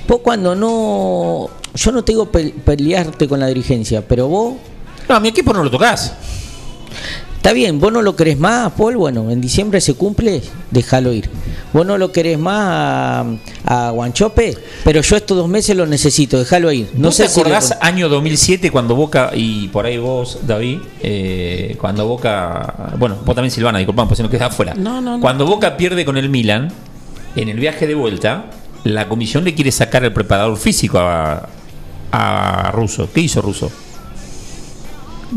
[0.08, 4.54] Vos cuando no, yo no te digo pe- pelearte con la dirigencia, pero vos
[5.08, 6.14] No, a mi equipo no lo tocas.
[7.42, 11.28] Está bien, vos no lo querés más, Paul, bueno, en diciembre se cumple, déjalo ir.
[11.72, 13.26] Vos no lo querés más
[13.66, 16.90] a, a Guanchope, pero yo estos dos meses lo necesito, déjalo ir.
[16.94, 20.78] No ¿Vos sé te si acordás año 2007 cuando Boca, y por ahí vos, David,
[21.02, 24.74] eh, cuando Boca, bueno, vos también Silvana, disculpame, pues si no quedás afuera.
[24.76, 25.20] No, no, no.
[25.20, 26.68] Cuando Boca pierde con el Milan,
[27.34, 28.50] en el viaje de vuelta,
[28.84, 31.48] la comisión le quiere sacar el preparador físico a,
[32.12, 33.08] a Russo.
[33.12, 33.68] ¿Qué hizo Russo?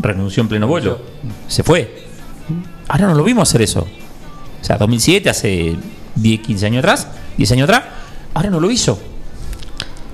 [0.00, 0.98] Renunció en pleno vuelo.
[1.48, 2.04] Se fue.
[2.88, 3.80] Ahora no lo vimos hacer eso.
[4.60, 5.76] O sea, 2007, hace
[6.14, 7.06] 10, 15 años atrás,
[7.36, 7.82] 10 años atrás,
[8.34, 8.98] ahora no lo hizo.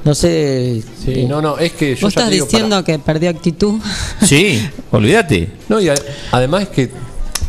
[0.04, 0.82] No sé.
[1.04, 2.98] Sí, eh, no, no, es que yo Vos ya estás te digo, diciendo para- que
[2.98, 3.80] perdió actitud.
[4.22, 5.50] Sí, olvídate.
[5.68, 5.94] No, y a-
[6.32, 6.90] además es que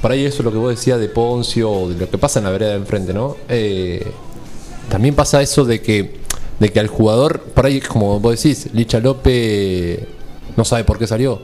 [0.01, 2.39] por ahí eso es lo que vos decías de Poncio o de lo que pasa
[2.39, 3.37] en la vereda de enfrente, ¿no?
[3.49, 4.05] Eh,
[4.89, 6.17] también pasa eso de que,
[6.59, 9.99] de que al jugador, por ahí, como vos decís, Licha López
[10.55, 11.41] no sabe por qué salió.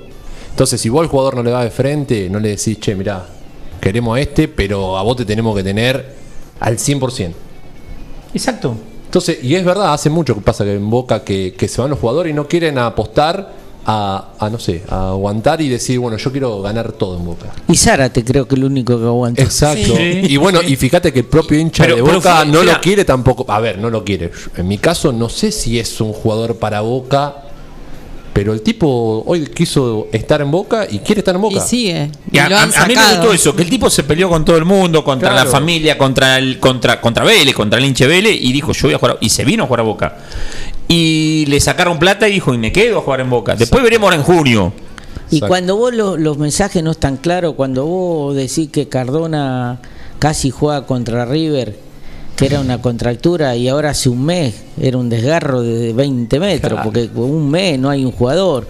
[0.60, 3.26] Entonces, si vos al jugador no le vas de frente, no le decís, che, mirá,
[3.80, 6.16] queremos a este, pero a vos te tenemos que tener
[6.60, 7.32] al 100%.
[8.34, 8.76] Exacto.
[9.06, 11.90] Entonces, y es verdad, hace mucho que pasa que en Boca que, que se van
[11.90, 13.54] los jugadores y no quieren apostar
[13.86, 17.54] a, a, no sé, a aguantar y decir, bueno, yo quiero ganar todo en Boca.
[17.70, 19.42] Y Zárate creo que el único que aguanta.
[19.42, 19.96] Exacto.
[19.96, 20.24] Sí.
[20.28, 22.74] Y bueno, y fíjate que el propio hincha Pero- de Boca fue- no mira.
[22.74, 23.46] lo quiere tampoco.
[23.48, 24.30] A ver, no lo quiere.
[24.58, 27.46] En mi caso, no sé si es un jugador para Boca,
[28.34, 31.58] pero el tipo hoy quiso estar en Boca y quiere estar en Boca.
[31.58, 32.10] Y sigue.
[32.32, 34.04] Y, Y a, lo a- han a mí me gustó eso, que el tipo se
[34.04, 35.46] peleó con todo el mundo, contra Claro.
[35.46, 38.94] la familia, contra el, contra, contra Vélez, contra el hinche Vélez, y dijo, yo voy
[38.96, 40.18] a jugar, a- y se vino a jugar a Boca.
[40.88, 43.56] Y le sacaron plata y dijo, y me quedo a jugar en Boca.
[43.56, 44.74] Después veremos ahora en junio.
[45.32, 45.48] Y Exacto.
[45.48, 49.80] cuando vos lo- los mensajes no están claros, cuando vos decís que Cardona
[50.18, 51.78] casi juega contra River,
[52.40, 56.72] que era una contractura, y ahora hace un mes era un desgarro de 20 metros,
[56.74, 56.84] Claro.
[56.92, 58.66] porque un mes no hay un jugador.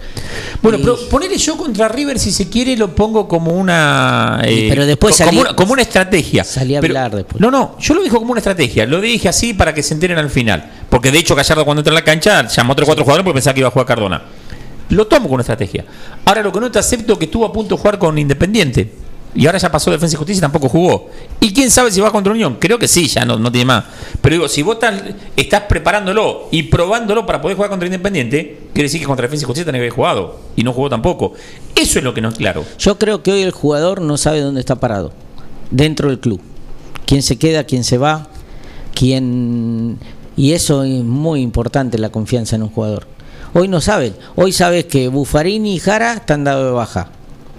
[0.60, 4.42] Bueno, pero ponerle yo contra River, si se quiere, lo pongo como una.
[4.44, 6.42] Eh, pero después como, salí- una, como una estrategia.
[6.44, 7.40] salí a Pero- hablar después.
[7.40, 8.84] No, no, yo lo dijo como una estrategia.
[8.86, 10.68] Lo dije así para que se enteren al final.
[10.90, 13.36] Porque de hecho, Gallardo, cuando entra en la cancha, llamó a otros cuatro jugadores porque
[13.36, 14.22] pensaba que iba a jugar Cardona.
[14.90, 15.84] Lo tomo como una estrategia.
[16.24, 18.90] Ahora, lo que no te acepto es que estuvo a punto de jugar con Independiente.
[19.34, 21.08] Y ahora ya pasó Defensa y Justicia y tampoco jugó.
[21.38, 22.56] ¿Y quién sabe si va contra Unión?
[22.58, 23.84] Creo que sí, ya no, tiene más.
[24.20, 25.02] Pero digo, si vos estás,
[25.36, 29.46] estás preparándolo y probándolo para poder jugar contra Independiente, quiere decir que contra Defensa y
[29.46, 30.40] Justicia tenés que haber jugado.
[30.56, 31.34] Y no jugó tampoco.
[31.76, 32.64] Eso es lo que no es claro.
[32.78, 35.12] Yo creo que hoy el jugador no sabe dónde está parado,
[35.70, 36.40] dentro del club.
[37.06, 38.28] Quién se queda, quién se va,
[38.94, 39.98] quién...
[40.36, 43.06] Y eso es muy importante, la confianza en un jugador.
[43.52, 44.14] Hoy no saben.
[44.36, 47.10] Hoy sabes que Buffarini y Jara están dados de baja.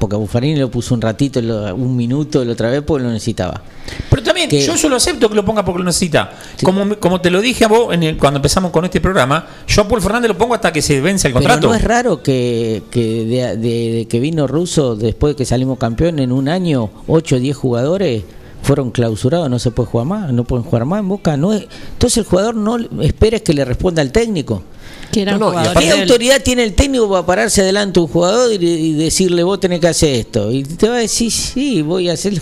[0.02, 3.12] Porque a Buffarini lo puso un ratito, lo- un minuto la otra vez porque lo
[3.12, 3.62] necesitaba.
[4.10, 6.32] Pero también, Que- yo solo acepto que lo ponga porque lo necesita.
[6.64, 9.46] Como, me- como te lo dije a vos en el- cuando empezamos con este programa,
[9.68, 11.68] yo a Paul Fernández lo pongo hasta que se vence el Pero contrato.
[11.68, 15.78] no es raro que, que de, de- de que vino Russo, después de que salimos
[15.78, 18.24] campeón, en un año, 8 o 10 jugadores
[18.64, 21.38] fueron clausurados, no se puede jugar más, no pueden jugar más en Boca.
[21.38, 24.64] No es, entonces el jugador no espera que le responda al técnico.
[25.12, 28.52] Que eran No, ¿Qué del- autoridad tiene el técnico para pararse delante de un jugador
[28.54, 30.52] y, y decirle vos tenés que hacer esto?
[30.52, 32.34] Y te va a decir, sí, voy a hacer...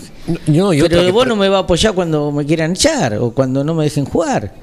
[0.47, 3.73] No, Pero vos no me vas a apoyar cuando me quieran echar o cuando no
[3.73, 4.53] me dejen jugar.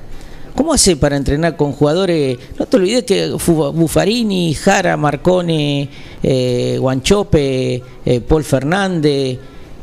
[0.55, 2.39] ¿Cómo hace para entrenar con jugadores?
[2.59, 5.89] No te olvides que Buffarini, Jara, Marcone,
[6.23, 9.39] eh, Guanchope, eh, Paul Fernández,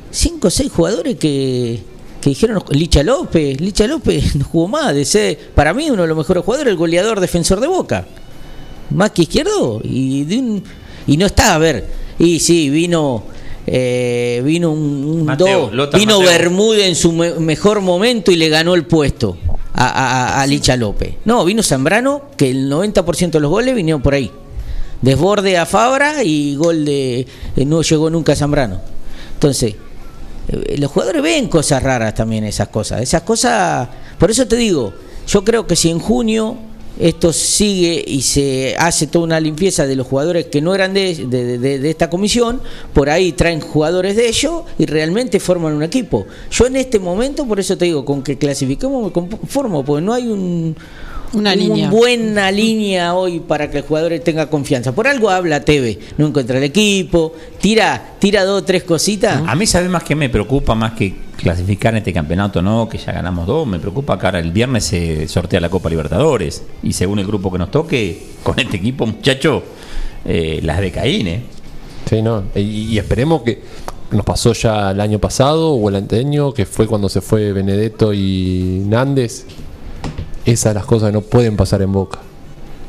[0.10, 1.80] cinco o seis jugadores que,
[2.22, 3.62] que dijeron Licha López.
[3.62, 6.78] Licha López no jugó más de ser, para mí, uno de los mejores jugadores, el
[6.78, 8.08] goleador defensor de Boca.
[8.94, 9.82] Más que izquierdo.
[9.84, 10.64] Y, de un,
[11.08, 11.86] y no está, a ver.
[12.20, 13.24] Y sí, vino.
[13.66, 16.32] eh, vino un, un Mateo, do- Lothar vino Mateo.
[16.38, 19.38] Bermúdez en su me- mejor momento y le ganó el puesto
[19.74, 21.16] a, a- a Licha López.
[21.26, 24.32] No, vino Zambrano, que el 90% de los goles vinieron por ahí.
[25.02, 27.26] Desborde a Fabra y gol de.
[27.56, 28.80] eh, no llegó nunca Zambrano.
[29.34, 29.76] Entonces,
[30.48, 33.02] eh, los jugadores ven cosas raras también, esas cosas.
[33.02, 33.88] Esas cosas,
[34.18, 34.94] por eso te digo,
[35.28, 36.56] yo creo que si en junio
[37.00, 41.16] esto sigue y se hace toda una limpieza de los jugadores que no eran de,
[41.28, 42.62] de- de- de esta comisión,
[42.94, 46.26] por ahí traen jugadores de ellos y realmente forman un equipo.
[46.52, 50.14] Yo en este momento, por eso te digo, con que clasifiquemos me conformo, porque no
[50.14, 50.76] hay un,
[51.34, 51.90] Una un- línea.
[51.90, 54.92] buena línea hoy para que el jugador tenga confianza.
[54.94, 59.42] Por algo habla Teve, no encuentra el equipo, tira, tira dos o tres cositas.
[59.48, 62.88] A mí, ¿sabes más que me preocupa más que clasificar en este campeonato no?
[62.90, 63.68] Que ya ganamos dos.
[63.68, 66.64] Me preocupa que ahora el viernes se sortea la Copa Libertadores.
[66.82, 69.62] Y según el grupo que nos toque, con este equipo, muchacho,
[70.26, 71.44] eh, las de Caín, ¿eh?
[72.10, 72.44] Sí, no.
[72.56, 73.62] Y, esperemos que
[74.12, 78.14] nos pasó ya el año pasado o el anteaño, que fue cuando se fue Benedetto
[78.14, 79.46] y Nández.
[80.46, 82.20] Esas son las cosas que no pueden pasar en Boca.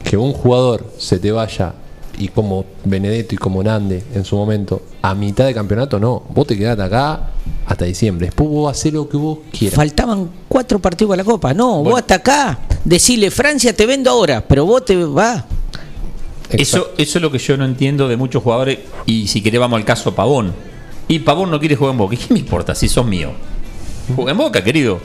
[0.05, 1.75] Que un jugador se te vaya
[2.19, 6.23] y como Benedetto y como Nández en su momento, a mitad de campeonato no.
[6.31, 7.31] Vos te quedate acá
[7.67, 8.27] hasta diciembre.
[8.27, 9.77] Después vos haces lo que vos quieras.
[9.77, 11.55] Faltaban cuatro partidos a la Copa.
[11.55, 12.59] No, vos hasta acá.
[12.85, 15.45] Decirle, Francia, te vendo ahora, pero vos te vas.
[16.51, 18.79] Eso, eso es lo que yo no entiendo de muchos jugadores.
[19.07, 20.53] Y si querés, vamos al caso Pavón.
[21.09, 22.15] Y Pavón no quiere jugar en Boca.
[22.15, 23.33] ¿Y qué me importa si sos mío?
[24.15, 25.01] Juega en Boca, querido.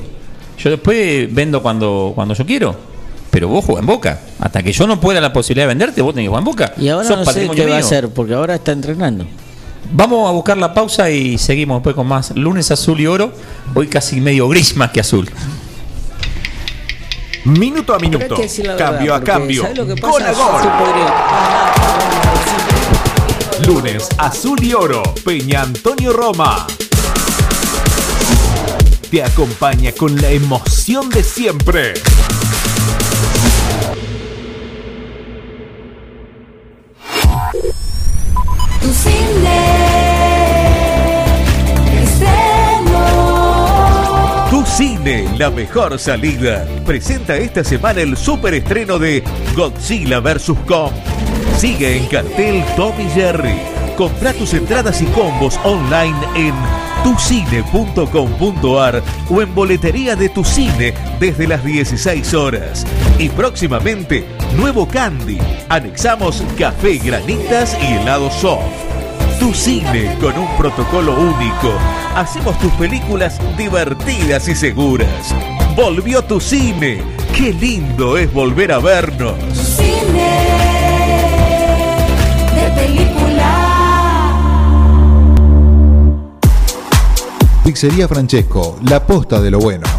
[0.58, 2.76] Yo después vendo cuando, cuando yo quiero.
[3.32, 4.20] Pero vos juega en Boca.
[4.40, 6.74] Hasta que yo no pueda la posibilidad de venderte, vos tenés que jugar en Boca.
[6.78, 9.26] Y ahora Sos no sé qué va a hacer, porque ahora está entrenando.
[9.92, 13.32] Vamos a buscar la pausa y seguimos después con más lunes azul y oro.
[13.74, 15.30] Hoy casi medio gris más que azul.
[17.46, 19.64] Minuto a minuto, verdad, cambio a cambio,
[20.02, 20.62] gol a gol.
[23.66, 26.68] Lunes azul y oro, Peña Antonio Roma.
[29.10, 31.94] Te acompaña con la emoción de siempre.
[45.40, 46.68] La mejor salida.
[46.86, 49.24] Presenta esta semana el superestreno de
[49.56, 50.52] Godzilla vs.
[50.68, 50.92] Kong.
[51.58, 53.58] Sigue en cartel Tommy Jerry.
[53.96, 56.54] Compra tus entradas y combos online en
[57.06, 62.86] tucine.com.ar o en boletería de tu cine desde las 16 horas.
[63.18, 64.26] Y próximamente,
[64.58, 65.38] nuevo Candy.
[65.70, 68.99] Anexamos café, granitas y helado soft.
[69.40, 71.72] Tu cine con un protocolo único.
[72.14, 75.34] Hacemos tus películas divertidas y seguras.
[75.78, 77.02] Volvió tu cine.
[77.34, 79.36] Qué lindo es volver a vernos.
[79.54, 80.46] Cine
[82.54, 83.70] de película.
[87.64, 89.99] Pizzería Francesco, la posta de lo bueno.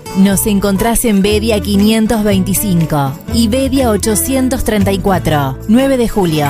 [0.17, 6.47] Nos encontrás en Bedia 525 y Bedia 834, 9 de julio.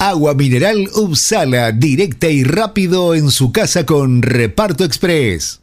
[0.00, 5.60] Agua mineral Upsala, directa y rápido en su casa con Reparto Express.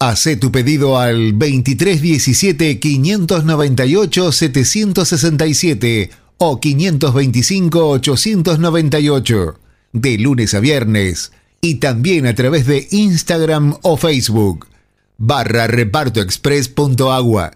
[0.00, 9.58] Hace tu pedido al 2317 598 767 o 525 898
[9.92, 11.30] de lunes a viernes
[11.64, 14.66] y también a través de Instagram o Facebook
[15.16, 17.52] barra repartoexpress.agua.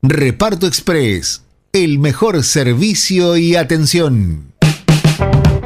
[0.00, 1.42] Reparto Express,
[1.72, 4.52] el mejor servicio y atención.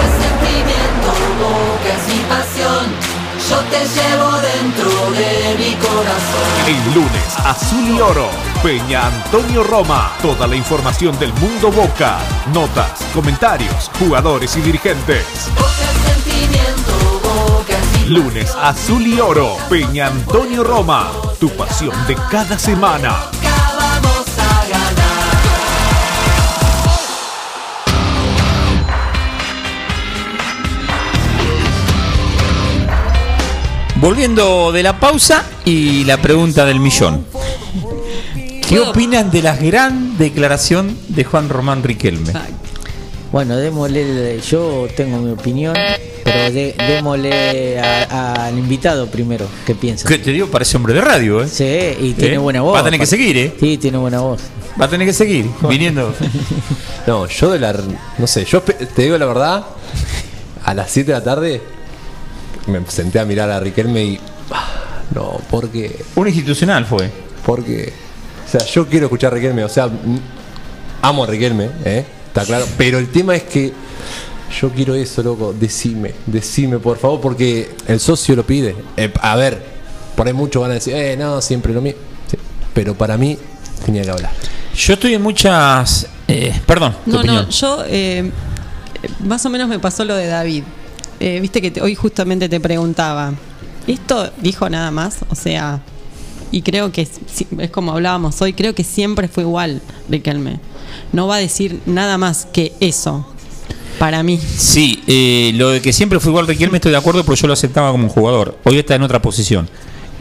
[3.49, 6.47] Yo te llevo dentro de mi corazón.
[6.67, 8.29] El lunes, Azul y Oro,
[8.61, 10.11] Peña Antonio Roma.
[10.21, 12.19] Toda la información del mundo Boca,
[12.53, 15.25] notas, comentarios, jugadores y dirigentes.
[16.05, 21.11] Sentimiento, boca sin Lunes, Azul y Oro, Peña Antonio Roma.
[21.39, 23.29] Tu pasión de cada semana.
[33.99, 37.25] Volviendo de la pausa y la pregunta del millón.
[38.67, 42.31] ¿Qué opinan de la gran declaración de Juan Román Riquelme?
[43.31, 45.75] Bueno, démosle, yo tengo mi opinión,
[46.23, 50.07] pero de- démosle al invitado primero, ¿qué piensa?
[50.07, 51.47] Que te digo, parece hombre de radio, ¿eh?
[51.47, 51.65] Sí,
[52.07, 52.37] y tiene ¿Eh?
[52.37, 52.75] buena voz.
[52.75, 53.53] Va a tener que seguir, ¿eh?
[53.59, 54.41] Sí, tiene buena voz.
[54.79, 56.13] Va a tener que seguir, viniendo.
[57.07, 57.73] No, yo de la.
[58.17, 59.65] No sé, yo te digo la verdad.
[60.63, 61.61] A las 7 de la tarde
[62.67, 64.19] me senté a mirar a Riquelme y.
[64.51, 66.03] ah, No, porque.
[66.15, 67.09] Un institucional fue.
[67.45, 67.93] Porque.
[68.45, 69.63] O sea, yo quiero escuchar a Riquelme.
[69.63, 69.89] O sea,
[71.01, 72.05] amo a Riquelme, ¿eh?
[72.27, 72.65] Está claro.
[72.77, 73.73] Pero el tema es que.
[74.61, 75.53] Yo quiero eso, loco.
[75.57, 78.75] Decime, decime, por favor, porque el socio lo pide.
[78.95, 79.61] Eh, a ver,
[80.15, 81.99] por ahí muchos van a decir, eh, no, siempre lo mismo.
[82.31, 82.37] Sí,
[82.73, 83.37] Pero para mí,
[83.85, 84.31] tenía que hablar.
[84.73, 86.07] Yo estoy en muchas.
[86.29, 88.31] eh, perdón, No, no, yo eh,
[89.19, 90.63] más o menos me pasó lo de David.
[91.19, 93.33] Eh, Viste que hoy justamente te preguntaba,
[93.87, 95.17] ¿esto dijo nada más?
[95.29, 95.81] O sea,
[96.51, 100.59] y creo que es como hablábamos hoy, creo que siempre fue igual Riquelme.
[101.11, 103.25] No va a decir nada más que eso,
[103.99, 104.39] para mí.
[104.39, 107.53] Sí, eh, lo de que siempre fue igual Riquelme estoy de acuerdo porque yo lo
[107.53, 108.57] aceptaba como un jugador.
[108.63, 109.69] Hoy está en otra posición.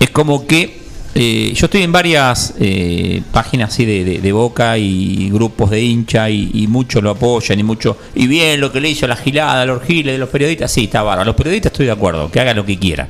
[0.00, 0.85] Es como que
[1.18, 6.28] eh, yo estoy en varias eh, páginas así de, de- Boca y grupos de hincha
[6.28, 9.64] y, y muchos lo apoyan y mucho y bien lo que le hizo la gilada,
[9.64, 11.24] los giles de los periodistas, sí, está bárbaro.
[11.24, 13.08] Los periodistas estoy de acuerdo, que haga lo que quiera.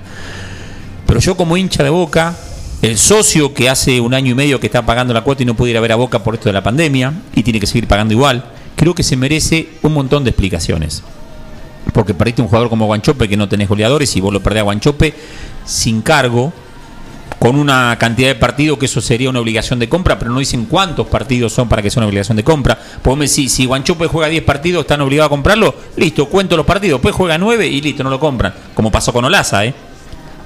[1.04, 2.36] Pero yo como hincha de Boca,
[2.82, 5.54] el socio que hace un año y medio que está pagando la cuota y no
[5.54, 7.88] puede ir a ver a Boca por esto de la pandemia y tiene que seguir
[7.88, 8.44] pagando igual,
[8.76, 11.02] creo que se merece un montón de explicaciones.
[11.92, 14.64] Porque perdiste un jugador como Guanchope que no tenés goleadores y vos lo perdés a
[14.64, 15.12] Guanchope
[15.64, 16.52] sin cargo,
[17.38, 20.64] con una cantidad de partidos que eso sería una obligación de compra, pero no dicen
[20.64, 22.78] cuántos partidos son para que sea una obligación de compra.
[23.02, 25.74] Pues me decís, si Guanchope juega 10 partidos, ¿están obligados a comprarlo?
[25.96, 28.54] Listo, cuento los partidos, después juega 9 y listo, no lo compran.
[28.74, 29.74] Como pasó con Olaza, ¿eh?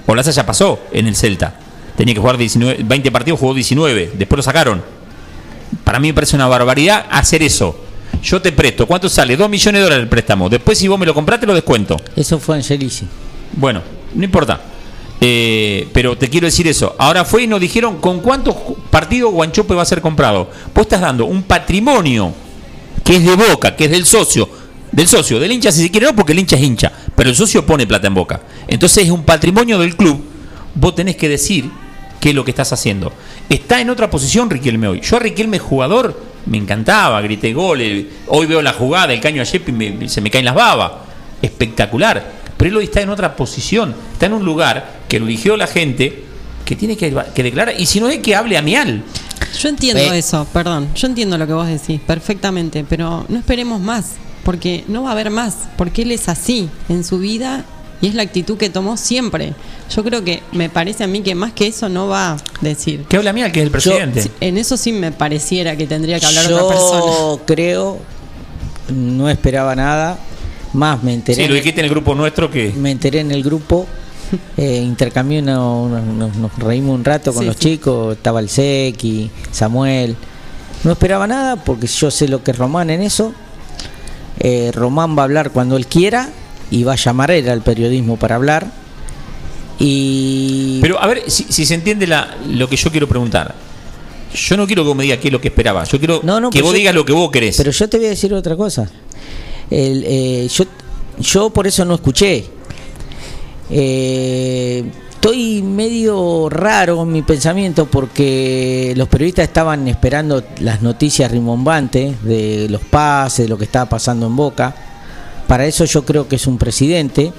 [0.06, 1.54] Olaza ya pasó en el Celta.
[1.96, 4.82] Tenía que jugar 19, 20 partidos, jugó 19, después lo sacaron.
[5.84, 7.84] Para mí me parece una barbaridad hacer eso.
[8.22, 9.36] Yo te presto, ¿cuánto sale?
[9.36, 10.48] 2 millones de dólares el préstamo.
[10.48, 11.96] Después si vos me lo compraste lo descuento.
[12.16, 13.06] Eso fue Angelici.
[13.52, 13.82] Bueno,
[14.14, 14.60] no importa.
[15.20, 16.94] Eh, pero te quiero decir eso.
[16.98, 18.54] Ahora fue y nos dijeron con cuántos
[18.90, 20.48] partidos Guanchope va a ser comprado.
[20.74, 22.32] Vos estás dando un patrimonio
[23.04, 24.48] que es de Boca, que es del socio,
[24.92, 27.36] del socio, del hincha si se quiere, no porque el hincha es hincha, pero el
[27.36, 28.40] socio pone plata en Boca.
[28.66, 30.24] Entonces es un patrimonio del club.
[30.74, 31.68] Vos tenés que decir
[32.20, 33.12] qué es lo que estás haciendo.
[33.48, 35.00] Está en otra posición Riquelme hoy.
[35.00, 38.06] Yo a Riquelme jugador me encantaba, grité goles.
[38.28, 40.92] Hoy veo la jugada, el caño a me- se me caen las babas.
[41.42, 42.39] Espectacular.
[42.60, 43.94] Pero él hoy está en otra posición.
[44.12, 46.24] Está en un lugar que lo eligió la gente
[46.66, 47.74] que tiene que, que declarar.
[47.80, 49.02] Y si no es que hable a Mial.
[49.58, 50.18] Yo entiendo Eh.
[50.18, 54.10] eso, perdón, yo entiendo lo que vos decís perfectamente, pero no esperemos más,
[54.44, 57.64] porque no va a haber más, porque él es así en su vida
[58.02, 59.54] y es la actitud que tomó siempre.
[59.94, 63.04] Yo creo que me parece a mí que más que eso no va a decir.
[63.08, 64.30] Que habla Mial, que es el presidente.
[64.40, 67.42] En eso sí me pareciera que tendría que hablar Yo otra persona.
[67.46, 67.98] creo,
[68.94, 70.18] no esperaba nada,
[70.72, 71.42] más me enteré.
[71.42, 72.72] Sí, lo dijiste en el grupo nuestro que.
[72.76, 73.86] me enteré en el grupo,
[74.56, 77.62] eh, intercambié una- una- nos, nos reímos un rato con Sí, los sí.
[77.62, 80.16] chicos, estaba el Seki, Samuel.
[80.84, 83.32] No esperaba nada porque yo sé lo que es Román en eso.
[84.38, 86.30] Eh, Román va a hablar cuando él quiera
[86.70, 88.66] y va a llamar él al periodismo para hablar.
[89.78, 93.54] Y Pero a ver si, si se entiende la, lo que yo quiero preguntar.
[94.34, 95.84] Yo no quiero que vos me digas qué es lo que esperaba.
[95.84, 97.56] Yo quiero No, no, que vos yo- digas lo que vos querés.
[97.56, 98.88] Pero yo te voy a decir otra cosa.
[99.70, 100.64] El, eh, yo,
[101.20, 102.44] yo por eso no escuché.
[103.70, 112.22] Eh, estoy medio raro en mi pensamiento porque los periodistas estaban esperando las noticias rimbombantes
[112.24, 114.74] de los pases, de lo que estaba pasando en Boca.
[115.46, 117.32] Para eso yo creo que es un presidente,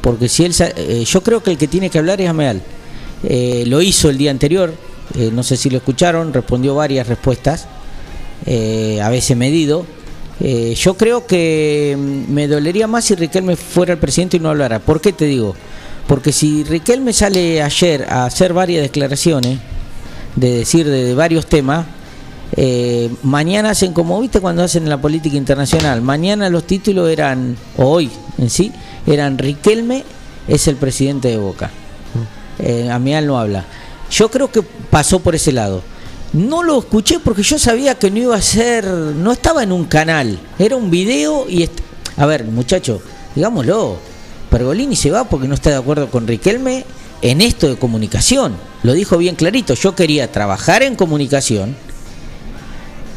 [0.00, 2.62] porque si él, eh, yo creo que el que tiene que hablar es Ameal.
[3.24, 4.72] Eh, lo hizo el día anterior,
[5.32, 7.66] no sé si lo escucharon, respondió varias respuestas
[8.46, 9.86] a veces medido.
[10.40, 14.50] Eh, yo creo que mm, me dolería más si Riquelme fuera el presidente y no
[14.50, 14.78] hablara.
[14.78, 15.54] ¿Por qué te digo?
[16.06, 19.58] Porque si Riquelme sale ayer a hacer varias declaraciones,
[20.36, 21.86] de decir de, de varios temas,
[22.56, 26.00] eh, mañana hacen como viste cuando hacen en la política internacional.
[26.02, 28.72] Mañana los títulos eran, o hoy en sí,
[29.06, 30.04] eran Riquelme
[30.46, 31.70] es el presidente de Boca.
[32.58, 33.64] Eh, Amial no habla.
[34.10, 35.82] Yo creo que pasó por ese lado.
[36.32, 39.84] No lo escuché porque yo sabía que no iba a ser, no estaba en un
[39.86, 41.68] canal, era un video y
[42.16, 43.00] a ver, muchacho,
[43.34, 43.96] digámoslo,
[44.50, 46.84] Pergolini se va porque no está de acuerdo con Riquelme
[47.22, 48.56] en esto de comunicación.
[48.82, 51.76] Lo dijo bien clarito, yo quería trabajar en comunicación.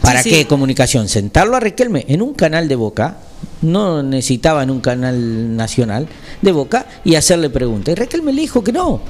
[0.01, 0.45] ¿Para Sí, qué sí.
[0.45, 1.07] comunicación?
[1.07, 3.17] Sentarlo a Riquelme en un canal de Boca,
[3.61, 6.07] no necesitaba en un canal nacional
[6.41, 7.91] de Boca y hacerle preguntas.
[7.91, 9.01] Y Riquelme le dijo que no,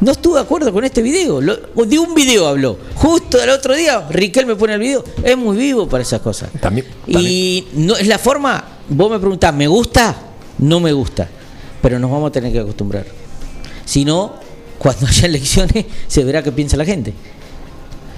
[0.00, 1.40] no estuvo de acuerdo con este video.
[1.40, 2.78] Lo- de un video habló.
[2.96, 5.04] Justo el otro día, Riquelme pone el video.
[5.22, 6.50] Es muy vivo para esas cosas.
[6.60, 10.14] También, Y no es la forma, vos me preguntás, ¿me gusta?
[10.58, 11.28] No me gusta.
[11.82, 13.06] Pero nos vamos a tener que acostumbrar.
[13.84, 14.34] Si no,
[14.78, 17.14] cuando haya elecciones, se verá qué piensa la gente.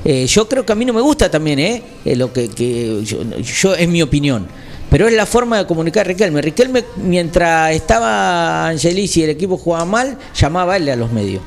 [0.04, 1.82] Eh, yo creo que a mí no me gusta también, ¿eh?
[2.04, 4.46] Eh, lo que, que yo, yo- es mi opinión.
[4.90, 6.40] Pero es la forma de comunicar a Riquelme.
[6.40, 11.42] Riquelme, mientras estaba Angelis y el equipo jugaba mal, llamaba a él a los medios.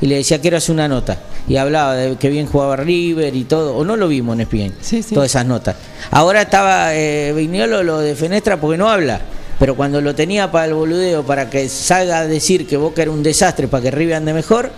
[0.00, 1.18] Y le decía, quiero hacer una nota.
[1.48, 3.74] Y hablaba de que bien jugaba River y todo.
[3.76, 4.74] O no lo vimos en ESPN.
[4.80, 5.14] Sí, sí.
[5.14, 5.76] Todas esas notas.
[6.10, 9.20] Ahora estaba eh, Vignolo lo de Fenestra porque no habla.
[9.58, 13.10] Pero cuando lo tenía para el boludeo, para que salga a decir que Boca era
[13.10, 14.70] un desastre, para que River ande mejor,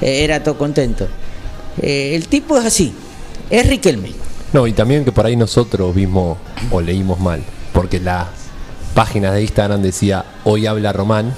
[0.00, 1.08] eh, era todo contento.
[1.80, 2.94] Eh, el tipo es así,
[3.50, 4.12] es Riquelme.
[4.52, 6.38] No, y también que por ahí nosotros vimos
[6.70, 7.42] o leímos mal,
[7.72, 8.28] porque las
[8.94, 11.32] páginas de Instagram decía hoy habla Román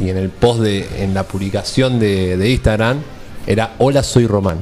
[0.00, 2.98] y en el post de en la publicación de, de Instagram
[3.46, 4.58] era hola soy Román,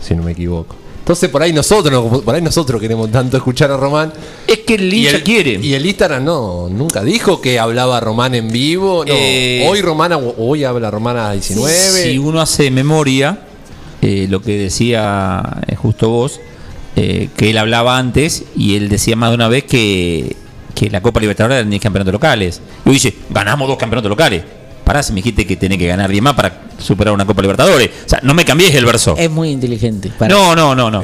[0.00, 0.76] si no me equivoco.
[1.00, 4.12] Entonces por ahí nosotros por ahí nosotros queremos tanto escuchar a Román.
[4.46, 5.52] Es que el hincha quiere.
[5.54, 9.04] y el Instagram no, nunca dijo que hablaba Román en vivo.
[9.06, 11.72] No, Eh, hoy Román, hoy habla Román a 19.
[12.02, 13.38] Si uno hace memoria,
[14.02, 16.40] eh, lo que decía eh, justo vos,
[16.96, 20.36] eh, que él hablaba antes y él decía más de una vez que,
[20.74, 22.60] que la Copa Libertadores eran 10 campeonatos locales.
[22.84, 24.42] Y hoy dice, ganamos dos campeonatos locales.
[24.88, 27.90] Pará, si me dijiste que tenés que ganar 10 más para superar una Copa Libertadores.
[28.06, 29.14] O sea, no me cambies el verso.
[29.18, 30.10] Es muy inteligente.
[30.18, 31.02] para- No, no, no, no.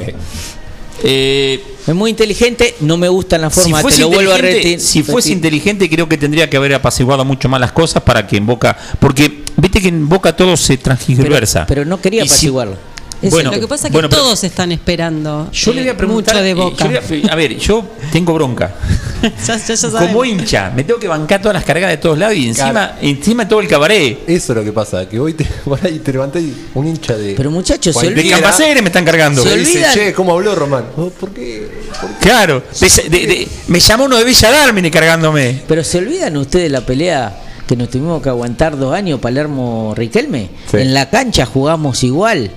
[1.03, 4.79] Eh, Es muy inteligente, no me gusta la si forma, te lo vuelvo a repetir.
[4.79, 8.37] si fuese inteligente, creo que tendría que haber apaciguado mucho más las cosas para que
[8.37, 8.75] en Boca.
[8.99, 11.67] Porque viste que en Boca todo se transgiversa.
[11.67, 12.77] Pero no quería si- apaciguarlo.
[13.21, 15.87] Eso, Bueno, lo que pasa es que bueno, pero- todos están esperando Yo le voy
[15.87, 16.35] eh, a preguntar.
[16.35, 16.85] mucho de eh, boca.
[16.85, 18.75] yo le voy a, a ver, yo tengo bronca.
[19.47, 22.35] ya, ya, ya Como hincha, me tengo que bancar todas las cargas de todos lados
[22.35, 22.93] y encima, Claro.
[23.01, 24.19] encima todo el cabaret.
[24.27, 25.47] Eso es lo que pasa, que hoy te,
[25.83, 27.33] ahí te levanté y un hincha de.
[27.35, 28.41] Pero muchachos, se Cualquiera De olvidan.
[28.41, 29.41] Campaceres me están cargando.
[29.43, 30.85] se dice, che, ¿cómo habló Román?
[30.97, 31.69] Oh, ¿Por qué?
[31.99, 32.15] ¿Por qué?
[32.19, 35.61] Claro, de- de- de- me llamó uno de Villa Dármine cargándome.
[35.67, 40.49] Pero se olvidan ustedes la pelea que nos tuvimos que aguantar dos años Palermo Riquelme.
[40.69, 40.77] Sí.
[40.77, 42.51] En la cancha jugamos igual.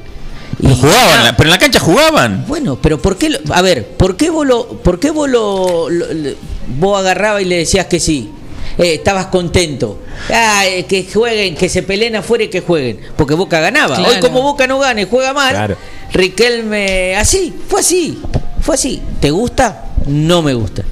[0.60, 2.44] Y No jugaban, Ah, pero en la cancha jugaban.
[2.48, 3.30] Bueno, pero ¿por qué?
[3.30, 6.36] lo- a ver, ¿por qué vos lo, por qué vos lo, lo- le-
[6.78, 8.30] vos agarrabas y le decías que sí?
[8.76, 10.00] Eh, estabas contento.
[10.32, 13.00] Ah, eh, que jueguen, que se peleen afuera y que jueguen.
[13.16, 13.96] Porque Boca ganaba.
[13.96, 14.10] Claro.
[14.12, 15.76] Hoy como Boca no gana y juega mal, Claro.
[16.12, 18.20] Riquelme así, fue así,
[18.60, 19.00] fue así.
[19.20, 19.84] ¿Te gusta?
[20.06, 20.82] No me gusta.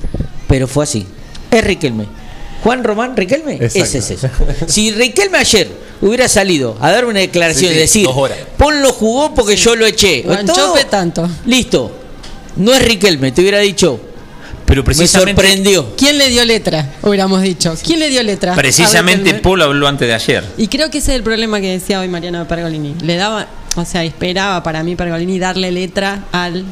[0.48, 1.06] Pero fue así.
[1.50, 2.06] Es Riquelme.
[2.62, 3.78] Juan Román Riquelme, Exacto.
[3.84, 4.28] ese es eso.
[4.66, 8.08] Si Riquelme ayer hubiera salido a dar una declaración Sí, sí, y decir,
[8.56, 10.24] ponlo jugó porque yo lo eché.
[10.46, 11.28] Todo- tanto.
[11.46, 11.90] Listo.
[12.56, 14.00] No es Riquelme, te hubiera dicho.
[14.64, 15.94] Pero precisamente, sorprendió.
[15.96, 16.94] ¿Quién le dio letra?
[17.02, 17.74] Hubiéramos dicho.
[17.84, 18.54] ¿Quién le dio letra?
[18.56, 19.34] precisamente.
[19.34, 20.44] Paul habló antes de ayer.
[20.56, 22.94] Y creo que ese es el problema que decía hoy Mariano Pergolini.
[23.02, 26.64] Le daba, o sea, esperaba para mí Pergolini darle letra al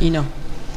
[0.00, 0.24] y no.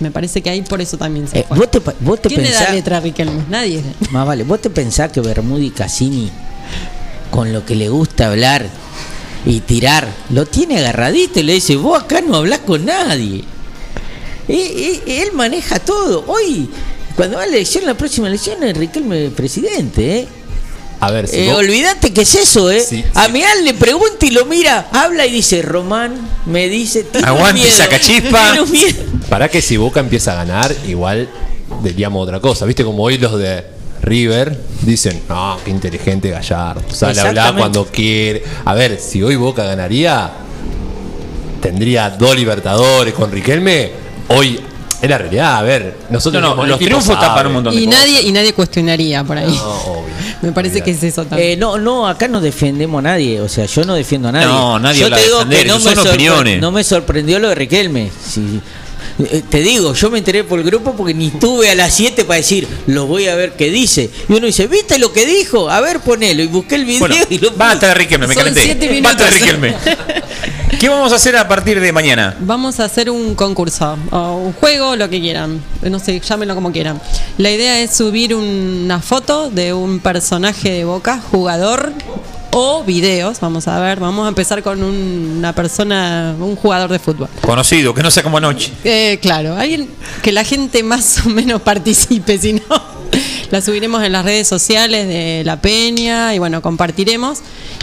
[0.02, 1.58] Me parece que ahí por eso también se Eh, fue.
[1.58, 3.44] vos te, vos te ¿Quién le da pensás, letra a Riquelme?
[3.50, 3.82] Nadie.
[4.12, 6.30] más vale, vos te pensás que Bermudi Cassini,
[7.36, 8.66] con lo que le gusta hablar
[9.46, 13.44] y tirar, lo tiene agarradito y le dice, vos acá no hablás con nadie.
[14.48, 16.24] Él maneja todo.
[16.28, 16.70] Hoy,
[17.16, 20.28] cuando va a la elección, la próxima elección es Riquelme presidente, ¿eh?
[21.02, 22.80] A ver, si Eh, vos- olvídate que es eso, ¿eh?
[22.80, 26.16] Sí, a Meal le pregunta y lo mira, habla y dice, Román,
[26.46, 28.54] me dice, "Tengo Aguante, sacachispa".
[28.54, 29.04] tengo miedo".
[29.30, 31.28] Para que si Boca empieza a ganar, igual
[31.84, 32.66] diríamos otra cosa.
[32.66, 32.86] ¿Viste?
[32.86, 33.75] Como hoy los de
[34.06, 36.84] River dicen, no, qué inteligente Gallardo.
[36.94, 38.44] Sale a hablar cuando quiere.
[38.64, 40.30] A ver, si hoy Boca ganaría,
[41.62, 43.92] tendría dos Libertadores con Riquelme.
[44.28, 44.60] Hoy
[45.02, 45.58] es la realidad.
[45.58, 48.00] A ver, nosotros No, los triunfos tapan un montón de Y cosas.
[48.02, 49.54] nadie, y nadie cuestionaría por ahí.
[49.56, 50.14] No, obvio.
[50.42, 51.52] Me parece que es eso también.
[51.54, 54.46] Eh, no, no, acá no defendemos a nadie, o sea, yo no defiendo a nadie.
[54.48, 56.62] No, nadie yo habla te de digo defender, que no me, son sorpre- opiniones.
[56.62, 58.12] no me sorprendió lo de Riquelme.
[58.24, 58.62] Sí.
[59.20, 62.26] Eh, Te digo, yo me enteré por el grupo porque ni estuve a las 7
[62.26, 64.10] para decir, lo voy a ver qué dice.
[64.28, 65.70] Y uno dice, ¿viste lo que dijo?
[65.70, 66.44] A ver, ponelo.
[66.44, 68.62] Y busqué el video Bueno, y lo basta de Riquelme, me calenté.
[68.64, 69.14] siete minutos.
[69.16, 69.76] Basta de Riquelme.
[70.80, 72.36] ¿Qué vamos a hacer a partir de mañana?
[72.42, 75.62] Vamos a hacer un concurso o un juego, lo que quieran.
[75.82, 77.02] No sé, llámenlo como quieran.
[77.38, 81.94] La idea es subir una foto de un personaje de Boca, jugador
[82.58, 83.40] o videos.
[83.42, 87.28] Vamos a ver, vamos a empezar con un- una persona, un jugador de fútbol.
[87.42, 88.72] Conocido, que no sea como anoche.
[88.86, 89.90] Eh, claro, alguien
[90.22, 92.62] que la gente más o menos participe, si no,
[93.52, 97.40] la subiremos en las redes sociales de La Peña y bueno, compartiremos.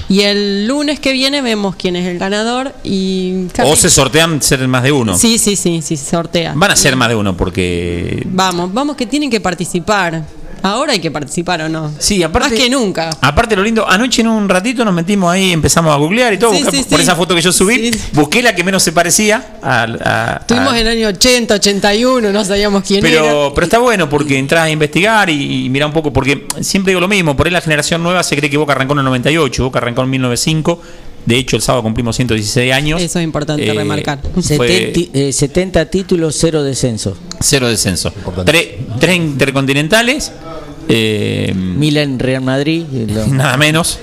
[0.09, 3.47] Y el lunes que viene vemos quién es el ganador y...
[3.65, 5.17] O se sortean ser más de uno.
[5.17, 6.53] Sí, sí, sí, sí, se sortea.
[6.57, 8.23] Van a ser más de uno porque.
[8.27, 10.25] Vamos, vamos que tienen que participar.
[10.63, 11.93] Ahora hay que participar o no.
[11.99, 12.51] Sí, aparte.
[12.51, 13.11] Más que nunca.
[13.21, 16.53] Aparte lo lindo, anoche en un ratito nos metimos ahí, empezamos a googlear y todo,
[16.53, 17.03] Sí, buscar sí, por sí.
[17.05, 20.79] esa foto que yo subí, busqué la que menos se parecía a, a- Estuvimos a-
[20.81, 23.23] en el año 80, 81, no sabíamos quién era.
[23.23, 26.93] pero, pero está bueno porque entras a investigar y, y mira un poco, porque siempre
[26.93, 29.05] digo lo mismo, por ahí la generación nueva se cree que Boca arrancó en el
[29.07, 30.81] 98, Boca arrancó en 1905,
[31.27, 33.01] de hecho el sábado cumplimos 116 años.
[33.01, 34.21] Eso es importante Eh, remarcar.
[34.35, 37.17] fue 70, eh, 70 títulos, cero descenso.
[37.41, 38.13] cero descenso.
[38.45, 40.33] Tre- tres intercontinentales,
[40.89, 42.85] eh, Milan, Real Madrid.
[43.09, 43.99] lo- nada menos.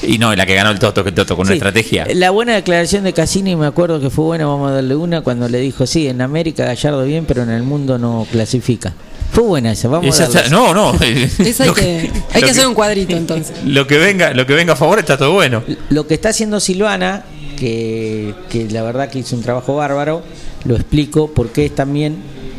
[0.00, 1.58] Y no, la que ganó el Toto, que el Toto con una Sí.
[1.58, 2.06] estrategia.
[2.14, 5.48] La buena declaración de Cassini, me acuerdo que fue buena, vamos a darle una, cuando
[5.48, 8.94] le dijo, sí, en América Gallardo bien, pero en el mundo no clasifica.
[9.38, 10.92] Fue buena esa, vamos Esa a está- no, no.
[11.38, 13.54] Esa hay que, hay lo que hacer un cuadrito entonces.
[13.64, 15.62] Lo que venga, lo que venga a favor está todo bueno.
[15.90, 17.24] Lo que está haciendo Silvana,
[17.56, 20.24] que, que la verdad que hizo un trabajo bárbaro,
[20.64, 22.16] lo explico porque es también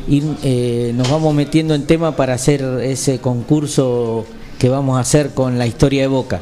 [0.08, 4.26] ir, eh, nos vamos metiendo en tema para hacer ese concurso
[4.58, 6.40] que vamos a hacer con la historia de Boca.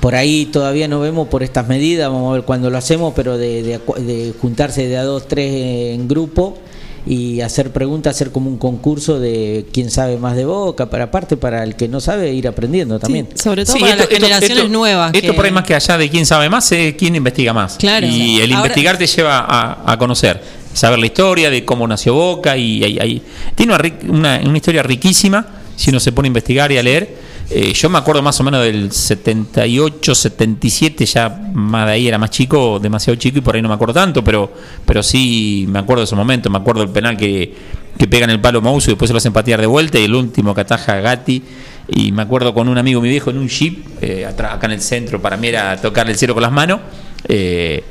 [0.00, 3.38] Por ahí todavía no vemos por estas medidas, vamos a ver cuándo lo hacemos, pero
[3.38, 6.58] de, de juntarse de a dos, tres en grupo
[7.06, 11.36] y hacer preguntas, hacer como un concurso de quién sabe más de Boca, para aparte
[11.36, 13.28] para el que no sabe ir aprendiendo también.
[13.34, 15.14] sobre todo Sí, para esto- las esto- generaciones esto- nuevas.
[15.14, 17.76] Esto que- por ahí más que allá de quién sabe más, es quién investiga más.
[17.76, 18.06] Claro.
[18.06, 20.40] Y el Ahora- investigar te lleva a, a conocer,
[20.72, 23.22] saber la historia de cómo nació Boca y, hay- hay-
[23.54, 25.46] tiene una, ri- una- una historia riquísima
[25.76, 27.33] si uno se pone a investigar y a leer.
[27.50, 32.16] Eh, yo me acuerdo más o menos del 78, 77, ya más de ahí era
[32.18, 34.50] más chico, demasiado chico y por ahí no me acuerdo tanto, pero,
[34.86, 37.54] pero sí me acuerdo de esos momentos, me acuerdo del penal que,
[37.98, 40.04] que pega en el palo Mouso y después se lo hacen patear de vuelta y
[40.04, 41.42] el último que ataja Gatti.
[41.86, 44.80] Y me acuerdo con un amigo mi viejo en un jeep, eh, acá en el
[44.80, 46.80] centro, para mí era tocarle el cielo con las manos.
[47.28, 47.84] eh,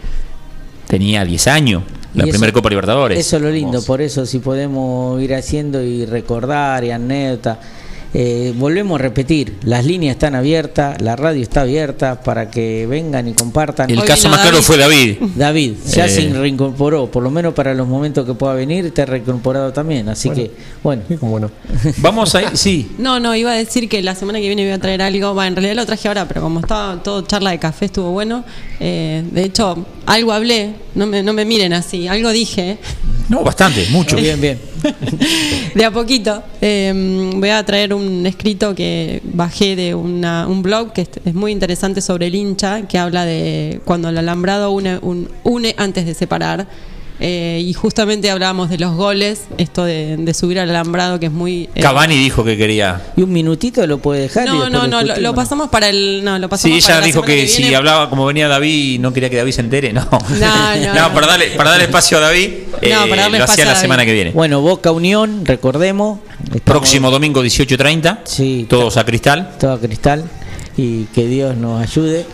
[0.87, 1.83] tenía 10 años,
[2.13, 3.19] la primera Copa Libertadores.
[3.19, 7.59] Eso es lo lindo, por eso si podemos ir haciendo y recordar y anécdota.
[8.13, 13.27] Eh, volvemos a repetir, las líneas están abiertas, la radio está abierta para que vengan
[13.27, 13.89] y compartan.
[13.89, 15.17] El caso más claro fue David.
[15.35, 16.09] David, ya Eh.
[16.09, 20.29] se reincorporó, por lo menos para los momentos que pueda venir, está reincorporado también, así
[20.29, 20.51] que,
[20.83, 21.03] bueno.
[21.97, 22.91] Vamos a ir, sí.
[22.97, 25.33] No, no, iba a decir que la semana que viene voy a traer algo.
[25.33, 28.43] Va, en realidad lo traje ahora, pero como estaba todo charla de café, estuvo bueno.
[28.79, 32.77] Eh, de hecho, algo hablé, no me, no me miren así, algo dije.
[33.29, 34.17] No, bastante, mucho.
[34.17, 34.59] Bien, bien.
[35.75, 36.43] De a poquito.
[36.61, 41.33] Eh, voy a traer un escrito que bajé de una- un blog que es, es
[41.33, 46.05] muy interesante sobre el hincha, que habla de cuando el alambrado une, un- une antes
[46.05, 46.67] de separar.
[47.19, 51.31] Eh, y justamente hablábamos de los goles, esto de, de subir al alambrado que es
[51.31, 51.69] muy...
[51.75, 53.01] eh, Cavani dijo que quería.
[53.15, 54.47] Y un minutito lo puede dejar.
[54.47, 56.21] No, no, no, lo, pasamos para el...
[56.23, 59.13] No, lo pasamos Sí, ella la dijo que, si hablaba como venía David y no
[59.13, 60.07] quería que David se entere, no.
[60.11, 61.13] No, no, no.
[61.13, 62.49] para, darle, para darle espacio a David,
[62.81, 64.31] eh, para darle lo hacía la semana que viene.
[64.31, 66.19] Bueno, Boca Unión, recordemos.
[66.43, 68.65] estamos Próximo domingo 18.30, Sí.
[68.69, 69.51] todos a Cristal.
[69.59, 70.23] Todo a cristal.
[70.75, 72.25] Y que Dios nos ayude.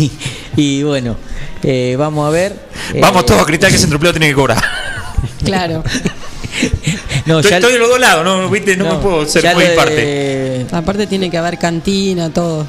[0.00, 0.10] Y,
[0.56, 1.16] y bueno,
[1.62, 2.56] eh, vamos a ver.
[2.94, 4.62] eh, Vamos todos a Cristal que ese empleo tiene que cobrar.
[5.44, 5.82] Claro.
[7.26, 8.76] No, estoy, ya- estoy de los dos lados, no, ¿viste?
[8.76, 10.66] no, me puedo ser muy parte.
[10.72, 12.66] Aparte tiene que haber cantina, todo.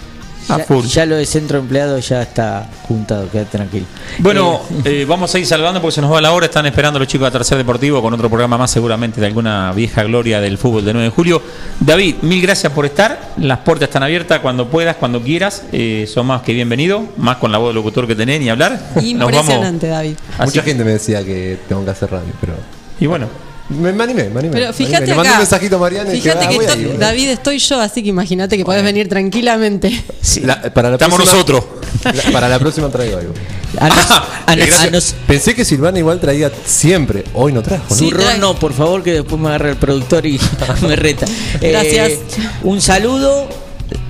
[0.50, 0.86] A ya, full.
[0.86, 3.86] ya lo de centro empleado ya está juntado, quédate tranquilo.
[4.20, 6.46] Bueno, eh, vamos a ir saludando porque se nos va la hora.
[6.46, 10.04] Están esperando los chicos de Tercer Deportivo con otro programa más, seguramente de alguna vieja
[10.04, 11.42] gloria del fútbol de 9 de julio.
[11.80, 13.34] David, mil gracias por estar.
[13.38, 15.64] Las puertas están abiertas cuando puedas, cuando quieras.
[15.72, 17.04] Eh, son más que bienvenido.
[17.18, 18.74] Más con la voz del locutor que tenés ni hablar.
[18.96, 19.22] Nos vamos.
[19.22, 20.16] Impresionante, David.
[20.38, 22.54] Así Mucha gente me decía que tengo que hacer radio, pero.
[23.00, 23.51] Y bueno.
[23.72, 24.54] Me, me animé, me animé.
[24.54, 25.08] Pero me fíjate animé.
[25.12, 26.98] Le mandé acá, un mensajito a Mariana y fíjate dije, que ah, voy to- ahí.
[27.00, 30.04] David estoy yo, así que imagínate que podés venir tranquilamente.
[30.44, 31.64] La- para la Estamos próxima- nosotros.
[32.04, 33.34] la- para la próxima traigo algo.
[33.80, 34.82] A nos- a nos- Gracias.
[34.84, 37.24] a nos- Pensé que Silvana igual traía siempre.
[37.34, 37.86] Hoy no trajo.
[38.12, 38.38] ¿no?
[38.38, 40.40] No, por favor, que después me agarre el productor y
[40.88, 41.26] me reta.
[41.62, 42.20] Eh, Gracias.
[42.64, 43.48] un saludo.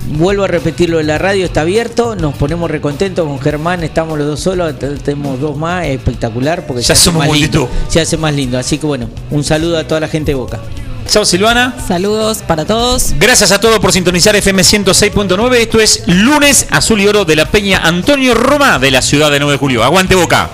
[0.08, 2.16] Vuelvo a repetirlo en la radio, está abierto.
[2.16, 3.82] Nos ponemos recontentos con Germán.
[3.84, 4.78] Estamos los dos solos.
[4.78, 6.66] te- Tenemos dos más, es espectacular.
[6.66, 7.68] Porque Ya se hace somos más lindo.
[7.88, 8.58] Se hace más lindo.
[8.58, 10.60] Así que bueno, un saludo a toda la gente de Boca.
[11.08, 11.74] Chao Silvana.
[11.86, 13.14] Saludos para todos.
[13.18, 15.54] Gracias a todos por sintonizar FM 106.9.
[15.56, 19.38] Esto es lunes azul y oro de la Peña Antonio Roma de la ciudad de
[19.40, 19.82] 9 de julio.
[19.84, 20.48] Aguante boca.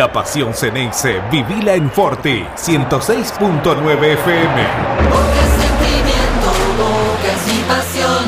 [0.00, 4.62] La pasión Ceneice, vivila en Forti 106.9 FM.
[5.10, 6.48] Boca es sentimiento,
[6.78, 8.24] boca es mi pasión.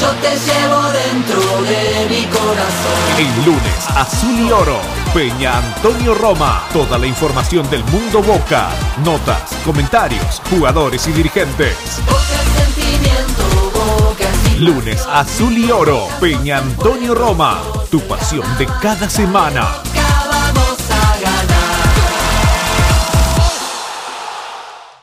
[0.00, 2.96] Yo te llevo dentro de mi corazón.
[3.18, 4.80] El lunes, Azul y Oro,
[5.12, 6.62] Peña Antonio Roma.
[6.72, 8.70] Toda la información del mundo Boca,
[9.04, 11.76] notas, comentarios, jugadores y dirigentes.
[12.56, 13.70] Sentimiento,
[14.60, 17.60] Lunes, Azul y Oro, Peña Antonio Roma.
[17.90, 19.81] Tu pasión de cada semana.